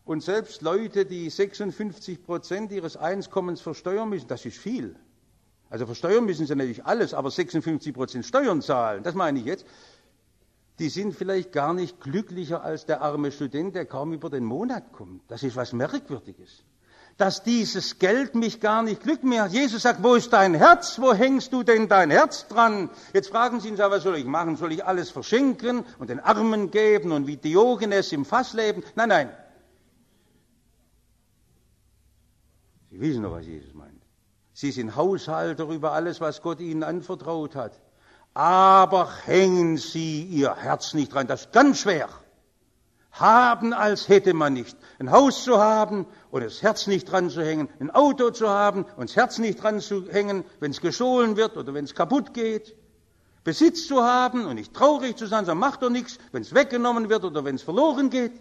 Und 0.04 0.22
selbst 0.22 0.60
Leute, 0.60 1.06
die 1.06 1.30
56 1.30 2.24
Prozent 2.24 2.72
ihres 2.72 2.96
Einkommens 2.96 3.60
versteuern 3.60 4.08
müssen, 4.08 4.28
das 4.28 4.44
ist 4.44 4.58
viel. 4.58 4.96
Also 5.70 5.86
versteuern 5.86 6.24
müssen 6.24 6.46
sie 6.46 6.54
natürlich 6.54 6.84
alles, 6.84 7.14
aber 7.14 7.30
56 7.30 7.92
Prozent 7.94 8.26
Steuern 8.26 8.62
zahlen, 8.62 9.02
das 9.02 9.14
meine 9.14 9.38
ich 9.38 9.44
jetzt. 9.44 9.66
Die 10.78 10.88
sind 10.88 11.14
vielleicht 11.14 11.52
gar 11.52 11.72
nicht 11.72 12.00
glücklicher 12.00 12.62
als 12.62 12.84
der 12.84 13.00
arme 13.00 13.30
Student, 13.30 13.76
der 13.76 13.86
kaum 13.86 14.12
über 14.12 14.28
den 14.28 14.44
Monat 14.44 14.92
kommt. 14.92 15.22
Das 15.28 15.42
ist 15.42 15.54
was 15.54 15.72
Merkwürdiges. 15.72 16.64
Dass 17.16 17.44
dieses 17.44 18.00
Geld 18.00 18.34
mich 18.34 18.60
gar 18.60 18.82
nicht 18.82 19.00
glücklich 19.00 19.38
macht. 19.38 19.52
Jesus 19.52 19.82
sagt, 19.82 20.02
wo 20.02 20.16
ist 20.16 20.32
dein 20.32 20.52
Herz? 20.52 20.98
Wo 21.00 21.14
hängst 21.14 21.52
du 21.52 21.62
denn 21.62 21.88
dein 21.88 22.10
Herz 22.10 22.48
dran? 22.48 22.90
Jetzt 23.12 23.28
fragen 23.28 23.60
Sie 23.60 23.68
ihn, 23.68 23.78
was 23.78 24.02
soll 24.02 24.16
ich 24.16 24.24
machen? 24.24 24.56
Soll 24.56 24.72
ich 24.72 24.84
alles 24.84 25.10
verschenken 25.10 25.84
und 26.00 26.10
den 26.10 26.18
Armen 26.18 26.72
geben 26.72 27.12
und 27.12 27.28
wie 27.28 27.36
Diogenes 27.36 28.10
im 28.10 28.24
Fass 28.24 28.52
leben? 28.52 28.82
Nein, 28.96 29.08
nein. 29.08 29.30
Sie 32.90 33.00
wissen 33.00 33.22
doch, 33.22 33.32
was 33.32 33.46
Jesus 33.46 33.72
meint. 33.74 33.93
Sie 34.54 34.70
sind 34.70 34.94
Haushalter 34.94 35.68
über 35.68 35.92
alles, 35.92 36.20
was 36.20 36.40
Gott 36.40 36.60
ihnen 36.60 36.84
anvertraut 36.84 37.56
hat. 37.56 37.72
Aber 38.34 39.10
hängen 39.26 39.76
Sie 39.76 40.22
Ihr 40.22 40.54
Herz 40.54 40.94
nicht 40.94 41.12
dran. 41.12 41.26
Das 41.26 41.42
ist 41.46 41.52
ganz 41.52 41.80
schwer. 41.80 42.08
Haben, 43.10 43.72
als 43.72 44.08
hätte 44.08 44.32
man 44.32 44.52
nicht. 44.52 44.76
Ein 45.00 45.10
Haus 45.10 45.42
zu 45.42 45.58
haben 45.58 46.06
und 46.30 46.44
das 46.44 46.62
Herz 46.62 46.86
nicht 46.86 47.10
dran 47.10 47.30
zu 47.30 47.44
hängen. 47.44 47.68
Ein 47.80 47.90
Auto 47.90 48.30
zu 48.30 48.48
haben 48.48 48.84
und 48.96 49.10
das 49.10 49.16
Herz 49.16 49.38
nicht 49.38 49.60
dran 49.60 49.80
zu 49.80 50.08
hängen, 50.08 50.44
wenn 50.60 50.70
es 50.70 50.80
gestohlen 50.80 51.36
wird 51.36 51.56
oder 51.56 51.74
wenn 51.74 51.84
es 51.84 51.94
kaputt 51.94 52.32
geht. 52.32 52.76
Besitz 53.42 53.88
zu 53.88 54.04
haben 54.04 54.46
und 54.46 54.54
nicht 54.54 54.72
traurig 54.72 55.16
zu 55.16 55.26
sein, 55.26 55.44
so 55.44 55.54
macht 55.54 55.82
doch 55.82 55.90
nichts, 55.90 56.18
wenn 56.32 56.42
es 56.42 56.54
weggenommen 56.54 57.08
wird 57.08 57.24
oder 57.24 57.44
wenn 57.44 57.56
es 57.56 57.62
verloren 57.62 58.08
geht. 58.08 58.32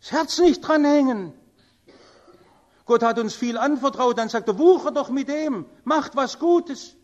Das 0.00 0.12
Herz 0.12 0.38
nicht 0.38 0.60
dran 0.60 0.84
hängen. 0.84 1.32
Gott 2.84 3.02
hat 3.02 3.18
uns 3.18 3.34
viel 3.34 3.58
anvertraut, 3.58 4.18
dann 4.18 4.28
sagt 4.28 4.48
er, 4.48 4.58
wucher 4.58 4.90
doch 4.90 5.08
mit 5.10 5.28
dem, 5.28 5.66
macht 5.84 6.16
was 6.16 6.38
Gutes. 6.38 6.96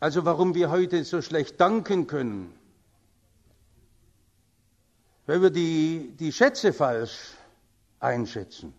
Also 0.00 0.24
warum 0.24 0.54
wir 0.54 0.70
heute 0.70 1.02
so 1.04 1.22
schlecht 1.22 1.60
danken 1.60 2.06
können, 2.06 2.54
weil 5.26 5.40
wir 5.40 5.50
die, 5.50 6.14
die 6.18 6.32
Schätze 6.32 6.72
falsch 6.72 7.32
einschätzen, 8.00 8.74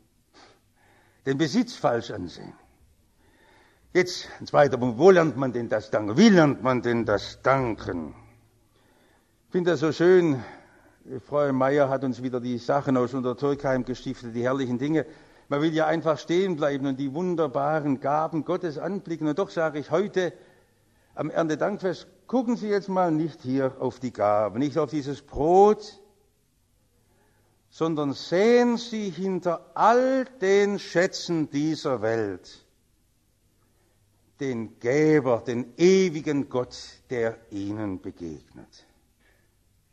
den 1.26 1.38
Besitz 1.38 1.74
falsch 1.74 2.12
ansehen. 2.12 2.54
Jetzt 3.94 4.28
ein 4.40 4.46
zweiter 4.46 4.78
Punkt, 4.78 5.00
wo 5.00 5.10
lernt 5.10 5.36
man 5.38 5.52
denn 5.52 5.70
das 5.70 5.90
Danken? 5.90 6.18
Wie 6.18 6.30
lernt 6.30 6.62
man 6.62 6.82
denn 6.82 7.06
das 7.06 7.42
Danken? 7.42 8.14
Ich 9.48 9.52
finde 9.54 9.72
das 9.72 9.80
so 9.80 9.92
schön, 9.92 10.44
Frau 11.24 11.54
Meier 11.54 11.90
hat 11.90 12.04
uns 12.04 12.24
wieder 12.24 12.40
die 12.40 12.58
Sachen 12.58 12.98
aus 12.98 13.14
Untertürkheim 13.14 13.86
gestiftet, 13.86 14.34
die 14.34 14.44
herrlichen 14.44 14.80
Dinge. 14.80 15.06
Man 15.50 15.62
will 15.62 15.72
ja 15.72 15.86
einfach 15.86 16.18
stehen 16.18 16.56
bleiben 16.56 16.88
und 16.88 17.00
die 17.00 17.14
wunderbaren 17.14 18.00
Gaben 18.00 18.44
Gottes 18.44 18.80
anblicken. 18.80 19.28
Und 19.28 19.38
doch 19.38 19.52
sage 19.52 19.78
ich 19.78 19.92
heute 19.92 20.34
am 21.14 21.30
Erntedankfest, 21.30 22.08
gucken 22.26 22.58
Sie 22.58 22.70
jetzt 22.70 22.90
mal 22.90 23.12
nicht 23.12 23.44
hier 23.44 23.76
auf 23.80 24.00
die 24.00 24.12
Gaben, 24.12 24.58
nicht 24.58 24.80
auf 24.80 24.90
dieses 24.90 25.22
Brot, 25.22 26.02
sondern 27.70 28.14
sehen 28.14 28.78
Sie 28.78 29.12
hinter 29.12 29.72
all 29.76 30.26
den 30.42 30.80
Schätzen 30.80 31.52
dieser 31.52 32.02
Welt 32.02 32.66
den 34.40 34.80
Geber, 34.80 35.44
den 35.46 35.72
ewigen 35.78 36.50
Gott, 36.50 36.76
der 37.12 37.38
Ihnen 37.52 38.02
begegnet 38.02 38.85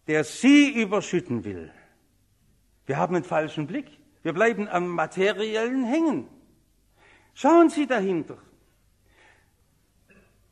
der 0.07 0.25
sie 0.25 0.71
überschütten 0.71 1.45
will. 1.45 1.71
Wir 2.87 2.97
haben 2.97 3.15
einen 3.15 3.25
falschen 3.25 3.67
Blick. 3.67 3.87
Wir 4.23 4.33
bleiben 4.33 4.69
am 4.69 4.89
Materiellen 4.89 5.85
hängen. 5.85 6.29
Schauen 7.35 7.71
Sie 7.71 7.87
dahinter. 7.87 8.39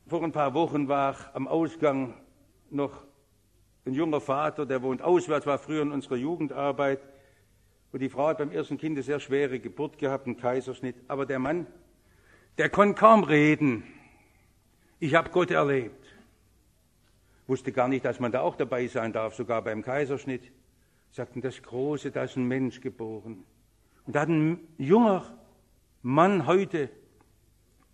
Vor 0.07 0.23
ein 0.23 0.31
paar 0.31 0.53
Wochen 0.53 0.87
war 0.87 1.15
am 1.33 1.47
Ausgang 1.47 2.15
noch 2.69 3.05
ein 3.85 3.93
junger 3.93 4.21
Vater, 4.21 4.65
der 4.65 4.81
wohnt 4.81 5.01
auswärts, 5.01 5.45
war 5.45 5.57
früher 5.57 5.81
in 5.81 5.91
unserer 5.91 6.15
Jugendarbeit. 6.15 7.01
Und 7.91 8.01
die 8.01 8.09
Frau 8.09 8.27
hat 8.27 8.37
beim 8.37 8.51
ersten 8.51 8.77
Kind 8.77 8.95
eine 8.95 9.03
sehr 9.03 9.19
schwere 9.19 9.59
Geburt 9.59 9.97
gehabt, 9.97 10.25
einen 10.25 10.37
Kaiserschnitt. 10.37 10.95
Aber 11.07 11.25
der 11.25 11.39
Mann, 11.39 11.67
der 12.57 12.69
konnte 12.69 12.99
kaum 12.99 13.23
reden. 13.23 13.83
Ich 14.99 15.15
habe 15.15 15.29
Gott 15.29 15.51
erlebt 15.51 16.00
wusste 17.51 17.73
gar 17.73 17.89
nicht, 17.89 18.05
dass 18.05 18.21
man 18.21 18.31
da 18.31 18.39
auch 18.39 18.55
dabei 18.55 18.87
sein 18.87 19.11
darf, 19.11 19.35
sogar 19.35 19.61
beim 19.61 19.81
Kaiserschnitt. 19.83 20.41
Sagten, 21.11 21.41
das 21.41 21.61
Große, 21.61 22.09
da 22.09 22.23
ist 22.23 22.37
ein 22.37 22.47
Mensch 22.47 22.79
geboren. 22.79 23.43
Und 24.05 24.15
da 24.15 24.21
hat 24.21 24.29
ein 24.29 24.59
junger 24.77 25.37
Mann 26.01 26.47
heute 26.47 26.89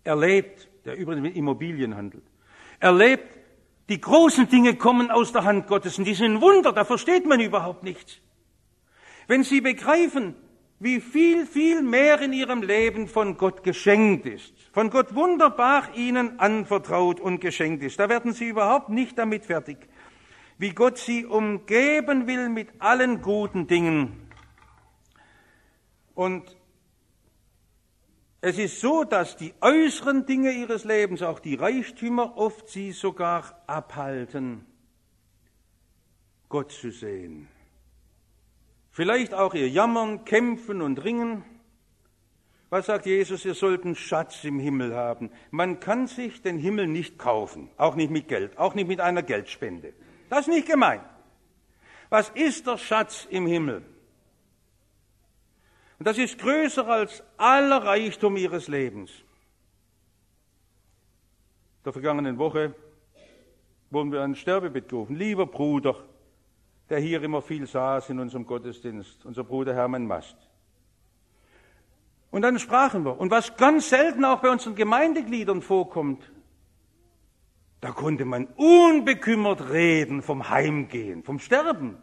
erlebt, 0.04 0.68
der 0.84 0.96
übrigens 0.96 1.22
mit 1.22 1.34
Immobilien 1.34 1.96
handelt, 1.96 2.22
erlebt, 2.78 3.26
die 3.88 4.00
großen 4.00 4.48
Dinge 4.48 4.76
kommen 4.76 5.10
aus 5.10 5.32
der 5.32 5.42
Hand 5.42 5.66
Gottes 5.66 5.98
und 5.98 6.04
die 6.04 6.14
sind 6.14 6.40
Wunder, 6.40 6.72
da 6.72 6.84
versteht 6.84 7.26
man 7.26 7.40
überhaupt 7.40 7.82
nichts. 7.82 8.20
Wenn 9.26 9.42
Sie 9.42 9.60
begreifen, 9.60 10.36
wie 10.80 11.00
viel, 11.00 11.46
viel 11.46 11.82
mehr 11.82 12.20
in 12.20 12.32
ihrem 12.32 12.62
Leben 12.62 13.08
von 13.08 13.36
Gott 13.36 13.62
geschenkt 13.64 14.26
ist, 14.26 14.52
von 14.72 14.90
Gott 14.90 15.14
wunderbar 15.14 15.94
ihnen 15.94 16.38
anvertraut 16.38 17.20
und 17.20 17.40
geschenkt 17.40 17.82
ist. 17.82 17.98
Da 17.98 18.08
werden 18.08 18.32
sie 18.32 18.48
überhaupt 18.48 18.88
nicht 18.88 19.18
damit 19.18 19.44
fertig. 19.44 19.78
wie 20.58 20.70
Gott 20.70 20.98
sie 20.98 21.24
umgeben 21.24 22.26
will 22.26 22.48
mit 22.48 22.68
allen 22.80 23.22
guten 23.22 23.68
Dingen. 23.68 24.28
Und 26.14 26.56
es 28.40 28.58
ist 28.58 28.80
so, 28.80 29.04
dass 29.04 29.36
die 29.36 29.54
äußeren 29.60 30.26
Dinge 30.26 30.50
ihres 30.50 30.84
Lebens, 30.84 31.22
auch 31.22 31.38
die 31.38 31.54
Reichtümer, 31.54 32.36
oft 32.36 32.68
sie 32.68 32.90
sogar 32.90 33.62
abhalten, 33.68 34.66
Gott 36.48 36.72
zu 36.72 36.90
sehen. 36.90 37.48
Vielleicht 38.98 39.32
auch 39.32 39.54
ihr 39.54 39.68
Jammern, 39.68 40.24
Kämpfen 40.24 40.82
und 40.82 41.04
Ringen. 41.04 41.44
Was 42.68 42.86
sagt 42.86 43.06
Jesus? 43.06 43.44
Ihr 43.44 43.54
sollt 43.54 43.84
einen 43.84 43.94
Schatz 43.94 44.42
im 44.42 44.58
Himmel 44.58 44.92
haben. 44.92 45.30
Man 45.52 45.78
kann 45.78 46.08
sich 46.08 46.42
den 46.42 46.58
Himmel 46.58 46.88
nicht 46.88 47.16
kaufen, 47.16 47.70
auch 47.76 47.94
nicht 47.94 48.10
mit 48.10 48.26
Geld, 48.26 48.58
auch 48.58 48.74
nicht 48.74 48.88
mit 48.88 49.00
einer 49.00 49.22
Geldspende. 49.22 49.92
Das 50.30 50.40
ist 50.40 50.48
nicht 50.48 50.66
gemeint. 50.66 51.04
Was 52.08 52.30
ist 52.30 52.66
der 52.66 52.76
Schatz 52.76 53.28
im 53.30 53.46
Himmel? 53.46 53.84
Und 56.00 56.08
das 56.08 56.18
ist 56.18 56.36
größer 56.36 56.84
als 56.88 57.22
aller 57.36 57.84
Reichtum 57.84 58.36
ihres 58.36 58.66
Lebens. 58.66 59.12
Der 61.84 61.92
vergangenen 61.92 62.36
Woche 62.36 62.74
wurden 63.90 64.10
wir 64.10 64.22
an 64.22 64.32
ein 64.32 64.34
Sterbebett 64.34 64.88
gerufen. 64.88 65.14
Lieber 65.14 65.46
Bruder, 65.46 65.94
der 66.90 67.00
hier 67.00 67.22
immer 67.22 67.42
viel 67.42 67.66
saß 67.66 68.10
in 68.10 68.18
unserem 68.18 68.46
Gottesdienst, 68.46 69.24
unser 69.24 69.44
Bruder 69.44 69.74
Hermann 69.74 70.06
Mast. 70.06 70.36
Und 72.30 72.42
dann 72.42 72.58
sprachen 72.58 73.04
wir. 73.04 73.18
Und 73.18 73.30
was 73.30 73.56
ganz 73.56 73.88
selten 73.88 74.24
auch 74.24 74.40
bei 74.40 74.50
unseren 74.50 74.74
Gemeindegliedern 74.74 75.62
vorkommt, 75.62 76.30
da 77.80 77.90
konnte 77.90 78.24
man 78.24 78.46
unbekümmert 78.56 79.70
reden 79.70 80.22
vom 80.22 80.50
Heimgehen, 80.50 81.22
vom 81.22 81.38
Sterben. 81.38 81.96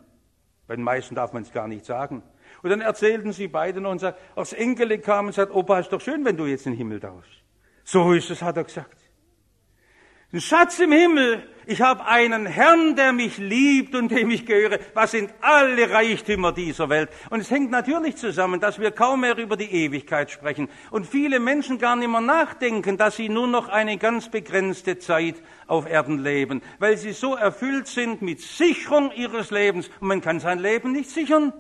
Bei 0.68 0.76
den 0.76 0.84
meisten 0.84 1.16
darf 1.16 1.34
man 1.34 1.44
es 1.44 1.52
gar 1.52 1.68
nicht 1.68 1.86
sagen. 1.86 2.24
Und 2.64 2.70
dann 2.70 2.82
erzählten 2.82 3.34
sie 3.34 3.48
beide 3.48 3.82
noch 3.82 3.92
und 3.92 4.00
sagten, 4.00 4.22
als 4.36 4.54
Enkele 4.54 5.00
kam 5.00 5.28
und 5.28 5.34
sagte, 5.34 5.56
Opa, 5.56 5.80
ist 5.80 5.92
doch 5.92 6.02
schön, 6.02 6.26
wenn 6.26 6.38
du 6.38 6.46
jetzt 6.46 6.66
in 6.66 6.74
den 6.74 6.78
Himmel 6.78 7.00
darfst. 7.00 7.44
So 7.84 8.14
ist 8.14 8.32
es, 8.32 8.42
hat 8.42 8.58
er 8.58 8.64
gesagt. 8.64 8.98
Ein 10.32 10.42
Schatz 10.42 10.80
im 10.80 10.92
Himmel. 10.92 11.48
Ich 11.68 11.82
habe 11.82 12.06
einen 12.06 12.46
Herrn, 12.46 12.96
der 12.96 13.12
mich 13.12 13.40
liebt 13.40 13.96
und 13.96 14.10
dem 14.10 14.30
ich 14.30 14.46
gehöre. 14.46 14.78
Was 14.94 15.12
sind 15.12 15.34
alle 15.42 15.90
Reichtümer 15.90 16.52
dieser 16.52 16.90
Welt? 16.90 17.10
Und 17.32 17.40
es 17.40 17.50
hängt 17.50 17.72
natürlich 17.72 18.18
zusammen, 18.18 18.60
dass 18.60 18.80
wir 18.80 18.92
kaum 18.92 19.22
mehr 19.22 19.36
über 19.38 19.58
die 19.58 19.72
Ewigkeit 19.72 20.30
sprechen 20.30 20.70
und 20.92 21.08
viele 21.08 21.40
Menschen 21.40 21.80
gar 21.80 21.96
nicht 21.96 22.10
mehr 22.10 22.22
nachdenken, 22.22 22.98
dass 22.98 23.16
sie 23.16 23.30
nur 23.30 23.48
noch 23.48 23.68
eine 23.68 23.98
ganz 23.98 24.30
begrenzte 24.30 25.00
Zeit 25.00 25.36
auf 25.66 25.90
Erden 25.90 26.20
leben, 26.20 26.62
weil 26.78 26.98
sie 26.98 27.14
so 27.14 27.36
erfüllt 27.36 27.88
sind 27.88 28.22
mit 28.22 28.42
Sicherung 28.42 29.12
ihres 29.12 29.50
Lebens. 29.50 29.90
Und 30.00 30.08
man 30.08 30.22
kann 30.22 30.40
sein 30.40 30.60
Leben 30.60 30.92
nicht 30.92 31.10
sichern. 31.10 31.52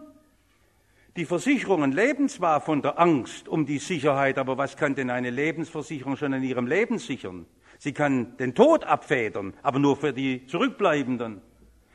Die 1.15 1.25
Versicherungen 1.25 1.93
leben 1.93 2.29
zwar 2.29 2.61
von 2.61 2.81
der 2.83 2.99
Angst 2.99 3.47
um 3.47 3.65
die 3.65 3.79
Sicherheit, 3.79 4.37
aber 4.37 4.57
was 4.57 4.77
kann 4.77 4.93
denn 4.93 5.09
eine 5.09 5.31
Lebensversicherung 5.31 6.17
schon 6.17 6.33
in 6.33 6.43
ihrem 6.43 6.67
Leben 6.67 6.99
sichern? 6.99 7.47
Sie 7.79 7.93
kann 7.93 8.37
den 8.37 8.55
Tod 8.55 8.83
abfedern, 8.83 9.53
aber 9.61 9.79
nur 9.79 9.97
für 9.97 10.13
die 10.13 10.45
Zurückbleibenden. 10.47 11.41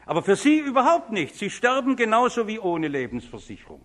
Aber 0.07 0.23
für 0.23 0.37
sie 0.37 0.59
überhaupt 0.59 1.13
nicht. 1.13 1.37
Sie 1.37 1.51
sterben 1.51 1.97
genauso 1.97 2.47
wie 2.47 2.59
ohne 2.59 2.89
Lebensversicherung. 2.89 3.85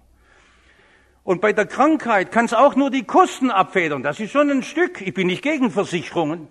Und 1.24 1.42
bei 1.42 1.54
der 1.54 1.66
Krankheit 1.66 2.32
kann 2.32 2.46
es 2.46 2.54
auch 2.54 2.76
nur 2.76 2.92
die 2.92 3.04
Kosten 3.04 3.50
abfedern. 3.50 4.04
Das 4.04 4.20
ist 4.20 4.32
schon 4.32 4.50
ein 4.50 4.64
Stück. 4.64 5.02
Ich 5.02 5.14
bin 5.14 5.28
nicht 5.28 5.42
gegen 5.42 5.72
Versicherungen. 5.72 6.48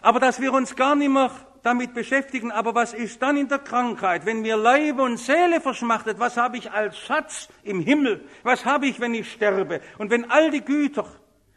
Aber 0.00 0.18
dass 0.18 0.40
wir 0.40 0.52
uns 0.52 0.76
gar 0.76 0.94
nicht 0.94 1.10
mehr 1.10 1.30
damit 1.62 1.94
beschäftigen, 1.94 2.50
aber 2.50 2.74
was 2.74 2.92
ist 2.92 3.22
dann 3.22 3.36
in 3.36 3.48
der 3.48 3.60
Krankheit, 3.60 4.26
wenn 4.26 4.42
mir 4.42 4.56
Leib 4.56 4.98
und 4.98 5.16
Seele 5.16 5.60
verschmachtet, 5.60 6.18
was 6.18 6.36
habe 6.36 6.56
ich 6.56 6.72
als 6.72 6.98
Schatz 6.98 7.48
im 7.62 7.80
Himmel, 7.80 8.24
was 8.42 8.64
habe 8.64 8.86
ich, 8.86 8.98
wenn 8.98 9.14
ich 9.14 9.30
sterbe 9.30 9.80
und 9.98 10.10
wenn 10.10 10.28
all 10.30 10.50
die 10.50 10.62
Güter, 10.62 11.06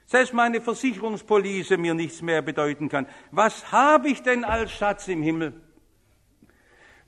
selbst 0.05 0.33
meine 0.33 0.61
Versicherungspolice 0.61 1.77
mir 1.77 1.93
nichts 1.93 2.21
mehr 2.21 2.41
bedeuten 2.41 2.89
kann, 2.89 3.07
was 3.31 3.71
habe 3.71 4.09
ich 4.09 4.21
denn 4.21 4.43
als 4.43 4.71
Schatz 4.71 5.07
im 5.07 5.21
Himmel? 5.21 5.53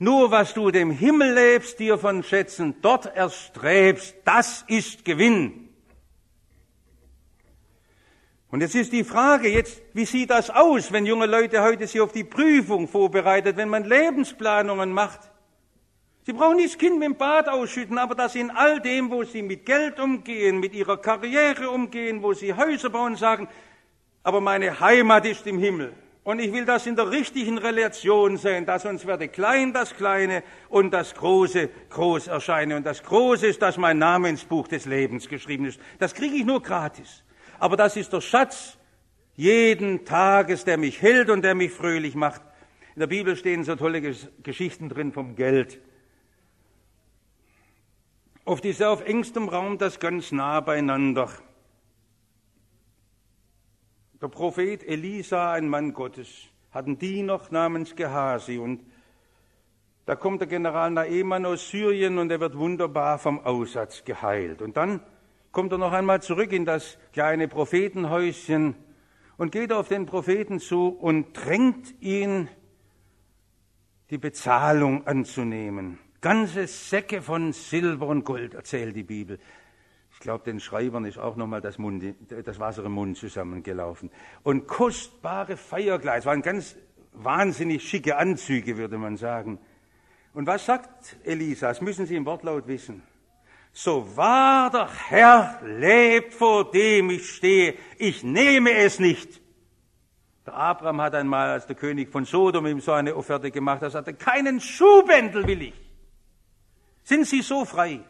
Nur 0.00 0.30
was 0.30 0.54
du 0.54 0.70
dem 0.70 0.90
Himmel 0.90 1.34
lebst, 1.34 1.78
dir 1.78 1.98
von 1.98 2.22
Schätzen 2.22 2.76
dort 2.82 3.06
erstrebst, 3.16 4.14
das 4.24 4.64
ist 4.68 5.04
Gewinn. 5.04 5.68
Und 8.50 8.62
jetzt 8.62 8.74
ist 8.74 8.92
die 8.92 9.04
Frage, 9.04 9.48
jetzt, 9.48 9.82
wie 9.92 10.06
sieht 10.06 10.30
das 10.30 10.48
aus, 10.50 10.90
wenn 10.90 11.04
junge 11.04 11.26
Leute 11.26 11.62
heute 11.62 11.86
sich 11.86 12.00
auf 12.00 12.12
die 12.12 12.24
Prüfung 12.24 12.88
vorbereitet, 12.88 13.56
wenn 13.56 13.68
man 13.68 13.84
Lebensplanungen 13.84 14.90
macht? 14.90 15.20
Sie 16.28 16.34
brauchen 16.34 16.56
nicht 16.56 16.74
das 16.74 16.78
Kind 16.78 16.98
mit 16.98 17.06
dem 17.06 17.16
Bad 17.16 17.48
ausschütten, 17.48 17.96
aber 17.96 18.14
dass 18.14 18.34
sie 18.34 18.40
in 18.40 18.50
all 18.50 18.80
dem, 18.80 19.10
wo 19.10 19.24
sie 19.24 19.40
mit 19.40 19.64
Geld 19.64 19.98
umgehen, 19.98 20.60
mit 20.60 20.74
ihrer 20.74 20.98
Karriere 20.98 21.70
umgehen, 21.70 22.22
wo 22.22 22.34
sie 22.34 22.52
Häuser 22.52 22.90
bauen, 22.90 23.16
sagen, 23.16 23.48
aber 24.22 24.42
meine 24.42 24.78
Heimat 24.78 25.24
ist 25.24 25.46
im 25.46 25.58
Himmel. 25.58 25.94
Und 26.24 26.38
ich 26.38 26.52
will 26.52 26.66
das 26.66 26.86
in 26.86 26.96
der 26.96 27.10
richtigen 27.10 27.56
Relation 27.56 28.36
sehen, 28.36 28.66
dass 28.66 28.84
uns 28.84 29.06
werde 29.06 29.28
klein 29.28 29.72
das 29.72 29.96
Kleine 29.96 30.42
und 30.68 30.90
das 30.90 31.14
Große 31.14 31.70
groß 31.88 32.26
erscheine. 32.26 32.76
Und 32.76 32.84
das 32.84 33.02
Große 33.02 33.46
ist, 33.46 33.62
dass 33.62 33.78
mein 33.78 33.96
Name 33.96 34.28
ins 34.28 34.44
Buch 34.44 34.68
des 34.68 34.84
Lebens 34.84 35.30
geschrieben 35.30 35.64
ist. 35.64 35.80
Das 35.98 36.14
kriege 36.14 36.36
ich 36.36 36.44
nur 36.44 36.62
gratis 36.62 37.24
aber 37.58 37.76
das 37.76 37.96
ist 37.96 38.12
der 38.12 38.20
Schatz 38.20 38.76
jeden 39.34 40.04
Tages, 40.04 40.64
der 40.64 40.76
mich 40.76 41.00
hält 41.02 41.30
und 41.30 41.42
der 41.42 41.54
mich 41.54 41.72
fröhlich 41.72 42.14
macht. 42.14 42.42
In 42.94 43.00
der 43.00 43.06
Bibel 43.06 43.36
stehen 43.36 43.64
so 43.64 43.76
tolle 43.76 44.00
Geschichten 44.42 44.88
drin 44.88 45.12
vom 45.12 45.36
Geld. 45.36 45.80
Oft 48.48 48.64
ist 48.64 48.82
auf 48.82 49.04
engstem 49.04 49.50
Raum 49.50 49.76
das 49.76 50.00
ganz 50.00 50.32
nah 50.32 50.60
beieinander. 50.60 51.28
Der 54.22 54.28
Prophet 54.28 54.82
Elisa, 54.88 55.52
ein 55.52 55.68
Mann 55.68 55.92
Gottes, 55.92 56.46
hat 56.70 56.86
einen 56.86 56.98
Diener 56.98 57.42
namens 57.50 57.94
Gehasi 57.94 58.56
und 58.56 58.82
da 60.06 60.16
kommt 60.16 60.40
der 60.40 60.48
General 60.48 60.90
Naeman 60.90 61.44
aus 61.44 61.68
Syrien 61.68 62.16
und 62.16 62.30
er 62.30 62.40
wird 62.40 62.56
wunderbar 62.56 63.18
vom 63.18 63.38
Aussatz 63.38 64.02
geheilt. 64.06 64.62
Und 64.62 64.78
dann 64.78 65.02
kommt 65.52 65.72
er 65.72 65.76
noch 65.76 65.92
einmal 65.92 66.22
zurück 66.22 66.50
in 66.52 66.64
das 66.64 66.96
kleine 67.12 67.48
Prophetenhäuschen 67.48 68.76
und 69.36 69.52
geht 69.52 69.74
auf 69.74 69.88
den 69.88 70.06
Propheten 70.06 70.58
zu 70.58 70.88
und 70.88 71.34
drängt 71.34 72.00
ihn, 72.00 72.48
die 74.08 74.16
Bezahlung 74.16 75.06
anzunehmen. 75.06 75.98
Ganze 76.20 76.66
Säcke 76.66 77.22
von 77.22 77.52
Silber 77.52 78.06
und 78.06 78.24
Gold, 78.24 78.54
erzählt 78.54 78.96
die 78.96 79.04
Bibel. 79.04 79.38
Ich 80.12 80.20
glaube, 80.20 80.44
den 80.44 80.58
Schreibern 80.58 81.04
ist 81.04 81.18
auch 81.18 81.36
nochmal 81.36 81.60
das, 81.60 81.76
das 82.44 82.58
Wasser 82.58 82.84
im 82.84 82.92
Mund 82.92 83.16
zusammengelaufen. 83.16 84.10
Und 84.42 84.66
kostbare 84.66 85.56
Feierkleider, 85.56 86.18
es 86.18 86.26
waren 86.26 86.42
ganz 86.42 86.76
wahnsinnig 87.12 87.88
schicke 87.88 88.16
Anzüge, 88.16 88.76
würde 88.76 88.98
man 88.98 89.16
sagen. 89.16 89.58
Und 90.34 90.46
was 90.46 90.66
sagt 90.66 91.16
Elisa? 91.24 91.68
Das 91.68 91.80
müssen 91.80 92.06
Sie 92.06 92.16
im 92.16 92.26
Wortlaut 92.26 92.66
wissen 92.66 93.02
so 93.72 94.16
wahr 94.16 94.70
der 94.70 94.88
Herr 95.08 95.60
lebt, 95.62 96.34
vor 96.34 96.70
dem 96.70 97.10
ich 97.10 97.30
stehe, 97.30 97.74
ich 97.96 98.24
nehme 98.24 98.72
es 98.72 98.98
nicht. 98.98 99.40
Der 100.46 100.54
Abraham 100.54 101.00
hat 101.00 101.14
einmal, 101.14 101.50
als 101.50 101.66
der 101.66 101.76
König 101.76 102.10
von 102.10 102.24
Sodom 102.24 102.66
ihm 102.66 102.80
so 102.80 102.92
eine 102.92 103.14
Offerte 103.14 103.50
gemacht, 103.50 103.82
er 103.82 103.90
sagte, 103.90 104.14
keinen 104.14 104.60
Schuhbändel 104.60 105.46
will 105.46 105.62
ich. 105.62 105.87
Sind 107.08 107.26
Sie 107.26 107.40
so 107.40 107.64
frei 107.64 108.00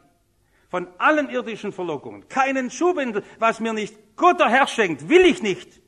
von 0.69 0.89
allen 0.99 1.31
irdischen 1.31 1.71
Verlockungen? 1.71 2.29
Keinen 2.29 2.69
Schuhbändel, 2.69 3.23
was 3.39 3.61
mir 3.61 3.73
nicht 3.73 3.95
Gott 4.17 4.41
der 4.41 4.49
Herr 4.49 4.67
schenkt, 4.67 5.09
will 5.09 5.25
ich 5.25 5.41
nicht. 5.41 5.81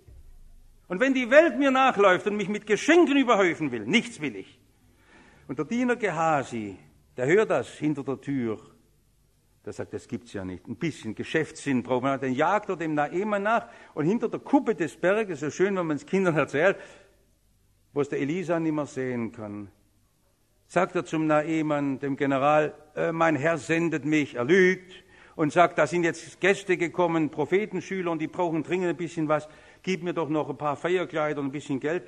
Und 0.87 1.01
wenn 1.01 1.13
die 1.13 1.29
Welt 1.29 1.59
mir 1.59 1.73
nachläuft 1.73 2.29
und 2.29 2.37
mich 2.37 2.49
mit 2.49 2.67
Geschenken 2.67 3.17
überhäufen 3.17 3.73
will, 3.73 3.85
nichts 3.85 4.21
will 4.21 4.37
ich. 4.37 4.61
Und 5.49 5.59
der 5.59 5.65
Diener 5.65 5.97
Gehasi, 5.97 6.77
der 7.17 7.27
hört 7.27 7.51
das 7.51 7.69
hinter 7.71 8.05
der 8.05 8.21
Tür 8.21 8.61
der 9.65 9.75
sagt, 9.75 9.93
das 9.93 10.09
gibt's 10.09 10.33
ja 10.33 10.45
nicht. 10.45 10.67
Ein 10.67 10.77
bisschen 10.77 11.15
Geschäftssinn 11.15 11.83
braucht 11.83 12.03
man. 12.03 12.19
Dann 12.19 12.33
jagt 12.33 12.71
er 12.71 12.77
dem 12.77 12.95
Naemann 12.95 13.43
nach 13.43 13.69
und 13.93 14.07
hinter 14.07 14.29
der 14.29 14.41
Kuppe 14.41 14.75
des 14.75 14.97
Berges, 14.97 15.41
so 15.41 15.51
schön, 15.51 15.77
wenn 15.77 15.87
man 15.87 15.97
es 15.97 16.07
Kindern 16.07 16.37
erzählt, 16.37 16.79
wo 17.93 18.01
es 18.01 18.09
der 18.09 18.21
Elisa 18.21 18.59
nicht 18.59 18.73
mehr 18.73 18.87
sehen 18.87 19.33
kann, 19.33 19.71
sagt 20.71 20.95
er 20.95 21.05
zum 21.05 21.27
Naemann, 21.27 21.99
dem 21.99 22.17
General, 22.17 22.73
äh, 22.97 23.13
mein 23.13 23.37
Herr 23.37 23.59
sendet 23.59 24.07
mich, 24.07 24.37
er 24.37 24.45
lügt 24.45 25.05
und 25.37 25.53
sagt, 25.53 25.77
da 25.77 25.87
sind 25.87 26.05
jetzt 26.05 26.41
Gäste 26.41 26.79
gekommen, 26.79 27.31
Prophetenschüler 27.31 28.11
und 28.11 28.21
die 28.21 28.29
brauchen 28.29 28.63
dringend 28.63 28.89
ein 28.89 28.97
bisschen 28.97 29.29
was, 29.29 29.49
gib 29.83 30.03
mir 30.03 30.15
doch 30.15 30.31
noch 30.31 30.49
ein 30.49 30.57
paar 30.57 30.77
Feierkleider 30.77 31.41
und 31.41 31.49
ein 31.49 31.53
bisschen 31.53 31.81
Geld. 31.81 32.05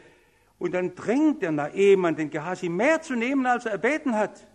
Und 0.58 0.72
dann 0.72 0.94
drängt 0.94 1.42
der 1.42 1.52
Naemann 1.52 2.16
den 2.16 2.30
Gehasi 2.30 2.70
mehr 2.70 3.02
zu 3.02 3.16
nehmen, 3.16 3.44
als 3.44 3.66
er 3.66 3.72
erbeten 3.72 4.14
hat 4.14 4.46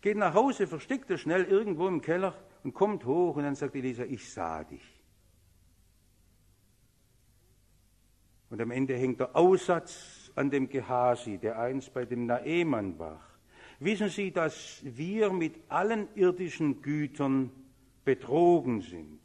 geht 0.00 0.16
nach 0.16 0.34
Hause, 0.34 0.66
versteckt 0.66 1.10
er 1.10 1.18
schnell 1.18 1.44
irgendwo 1.44 1.88
im 1.88 2.00
Keller 2.00 2.34
und 2.62 2.72
kommt 2.72 3.04
hoch 3.04 3.36
und 3.36 3.42
dann 3.42 3.54
sagt 3.54 3.74
Elisa, 3.74 4.04
ich 4.04 4.30
sah 4.32 4.64
dich. 4.64 4.82
Und 8.50 8.60
am 8.60 8.70
Ende 8.70 8.96
hängt 8.96 9.20
der 9.20 9.36
Aussatz 9.36 10.27
an 10.38 10.50
dem 10.50 10.68
Gehasi, 10.68 11.38
der 11.38 11.58
einst 11.58 11.92
bei 11.92 12.04
dem 12.04 12.26
Naemann 12.26 12.98
war. 12.98 13.20
Wissen 13.80 14.08
Sie, 14.08 14.32
dass 14.32 14.80
wir 14.82 15.32
mit 15.32 15.54
allen 15.68 16.08
irdischen 16.14 16.80
Gütern 16.82 17.50
betrogen 18.04 18.80
sind? 18.80 19.20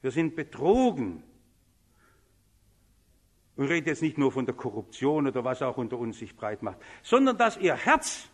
Wir 0.00 0.10
sind 0.10 0.34
betrogen. 0.34 1.22
Und 3.56 3.66
rede 3.66 3.90
jetzt 3.90 4.00
nicht 4.00 4.16
nur 4.16 4.32
von 4.32 4.46
der 4.46 4.54
Korruption 4.54 5.26
oder 5.26 5.44
was 5.44 5.60
auch 5.60 5.76
unter 5.76 5.98
uns 5.98 6.18
sich 6.18 6.34
breit 6.34 6.62
macht, 6.62 6.78
sondern 7.02 7.36
dass 7.36 7.58
Ihr 7.58 7.74
Herz 7.74 8.30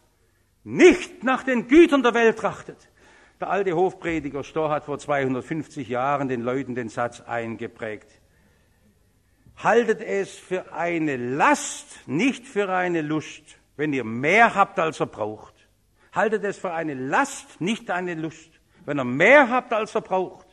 nicht 0.63 1.25
nach 1.25 1.43
den 1.43 1.67
Gütern 1.67 2.03
der 2.03 2.15
Welt 2.15 2.39
trachtet. 2.39 2.89
Der 3.41 3.51
alte 3.51 3.75
Hofprediger 3.75 4.45
Storr 4.45 4.71
hat 4.71 4.85
vor 4.85 4.99
250 4.99 5.89
Jahren 5.89 6.29
den 6.29 6.43
Leuten 6.43 6.75
den 6.75 6.89
Satz 6.89 7.21
eingeprägt. 7.21 8.21
Haltet 9.63 10.03
es 10.03 10.37
für 10.37 10.73
eine 10.73 11.17
Last, 11.17 12.07
nicht 12.07 12.47
für 12.47 12.69
eine 12.69 13.01
Lust, 13.01 13.43
wenn 13.77 13.93
ihr 13.93 14.05
mehr 14.05 14.55
habt, 14.55 14.79
als 14.79 15.01
er 15.01 15.07
braucht. 15.07 15.55
Haltet 16.13 16.45
es 16.45 16.59
für 16.59 16.73
eine 16.73 16.95
Last, 16.95 17.61
nicht 17.61 17.91
eine 17.91 18.15
Lust, 18.15 18.51
wenn 18.85 18.99
ihr 18.99 19.05
mehr 19.05 19.49
habt, 19.49 19.73
als 19.73 19.95
er 19.95 20.03
braucht. 20.03 20.47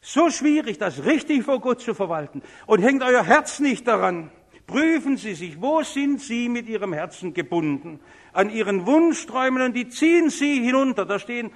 So 0.00 0.30
schwierig, 0.30 0.78
das 0.78 1.04
richtig 1.04 1.44
vor 1.44 1.60
Gott 1.60 1.80
zu 1.80 1.94
verwalten. 1.94 2.42
Und 2.66 2.82
hängt 2.82 3.02
euer 3.02 3.24
Herz 3.24 3.60
nicht 3.60 3.86
daran. 3.88 4.30
Prüfen 4.66 5.16
Sie 5.16 5.34
sich, 5.34 5.60
wo 5.60 5.82
sind 5.82 6.20
Sie 6.20 6.48
mit 6.48 6.66
Ihrem 6.68 6.92
Herzen 6.92 7.34
gebunden? 7.34 8.00
An 8.32 8.50
Ihren 8.50 8.86
Wunschträumen 8.86 9.62
und 9.62 9.74
die 9.74 9.88
ziehen 9.88 10.30
Sie 10.30 10.62
hinunter. 10.62 11.04
Da 11.04 11.18
stehen 11.18 11.50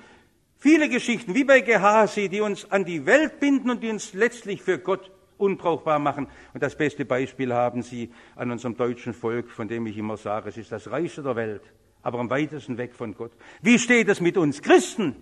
viele 0.59 0.89
Geschichten, 0.89 1.35
wie 1.35 1.45
bei 1.45 1.61
Gehasi, 1.61 2.29
die 2.29 2.43
uns 2.43 2.71
an 2.71 2.85
die 2.85 3.07
Welt 3.07 3.41
binden 3.41 3.71
und 3.71 3.83
die 3.83 3.91
uns 3.91 4.13
letztlich 4.13 4.63
für 4.63 4.79
Gott 4.79 5.11
unbrauchbar 5.39 5.99
machen. 5.99 6.27
Und 6.53 6.63
das 6.63 6.77
beste 6.77 7.05
Beispiel 7.05 7.55
haben 7.55 7.83
Sie 7.83 8.13
an 8.37 8.51
unserem 8.51 8.77
deutschen 8.77 9.15
Volk, 9.15 9.51
von 9.51 9.69
dem 9.69 9.87
ich 9.87 9.97
immer 9.97 10.17
sage, 10.17 10.49
es 10.51 10.57
ist 10.57 10.73
das 10.73 10.91
Reichste 10.91 11.23
der 11.23 11.37
Welt, 11.37 11.63
aber 12.03 12.19
am 12.19 12.31
weitesten 12.31 12.77
weg 12.77 12.95
von 12.95 13.15
Gott. 13.15 13.33
Wie 13.63 13.79
steht 13.79 14.09
es 14.09 14.21
mit 14.21 14.37
uns 14.37 14.61
Christen? 14.63 15.17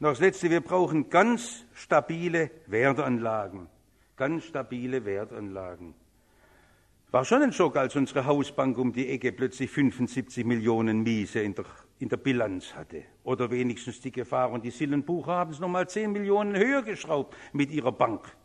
Noch 0.00 0.10
das 0.10 0.20
Letzte, 0.20 0.48
wir 0.48 0.60
brauchen 0.60 1.10
ganz 1.10 1.64
stabile 1.74 2.50
Wertanlagen. 2.66 3.66
Ganz 4.16 4.44
stabile 4.44 5.04
Wertanlagen. 5.04 5.94
War 7.10 7.24
schon 7.24 7.42
ein 7.42 7.52
Schock, 7.52 7.76
als 7.76 7.96
unsere 7.96 8.26
Hausbank 8.26 8.78
um 8.78 8.92
die 8.92 9.08
Ecke 9.08 9.32
plötzlich 9.32 9.70
75 9.70 10.44
Millionen 10.44 11.02
Miese 11.02 11.40
in 11.40 11.54
der 11.54 11.64
in 12.00 12.08
der 12.08 12.16
Bilanz 12.16 12.74
hatte. 12.74 13.02
Oder 13.24 13.50
wenigstens 13.50 14.00
die 14.00 14.12
Gefahr. 14.12 14.50
Und 14.50 14.64
die 14.64 14.70
Sillenbucher 14.70 15.32
haben 15.32 15.50
es 15.50 15.60
nochmal 15.60 15.88
10 15.88 16.12
Millionen 16.12 16.56
höher 16.56 16.82
geschraubt 16.82 17.36
mit 17.52 17.70
ihrer 17.70 17.92
Bank. 17.92 18.36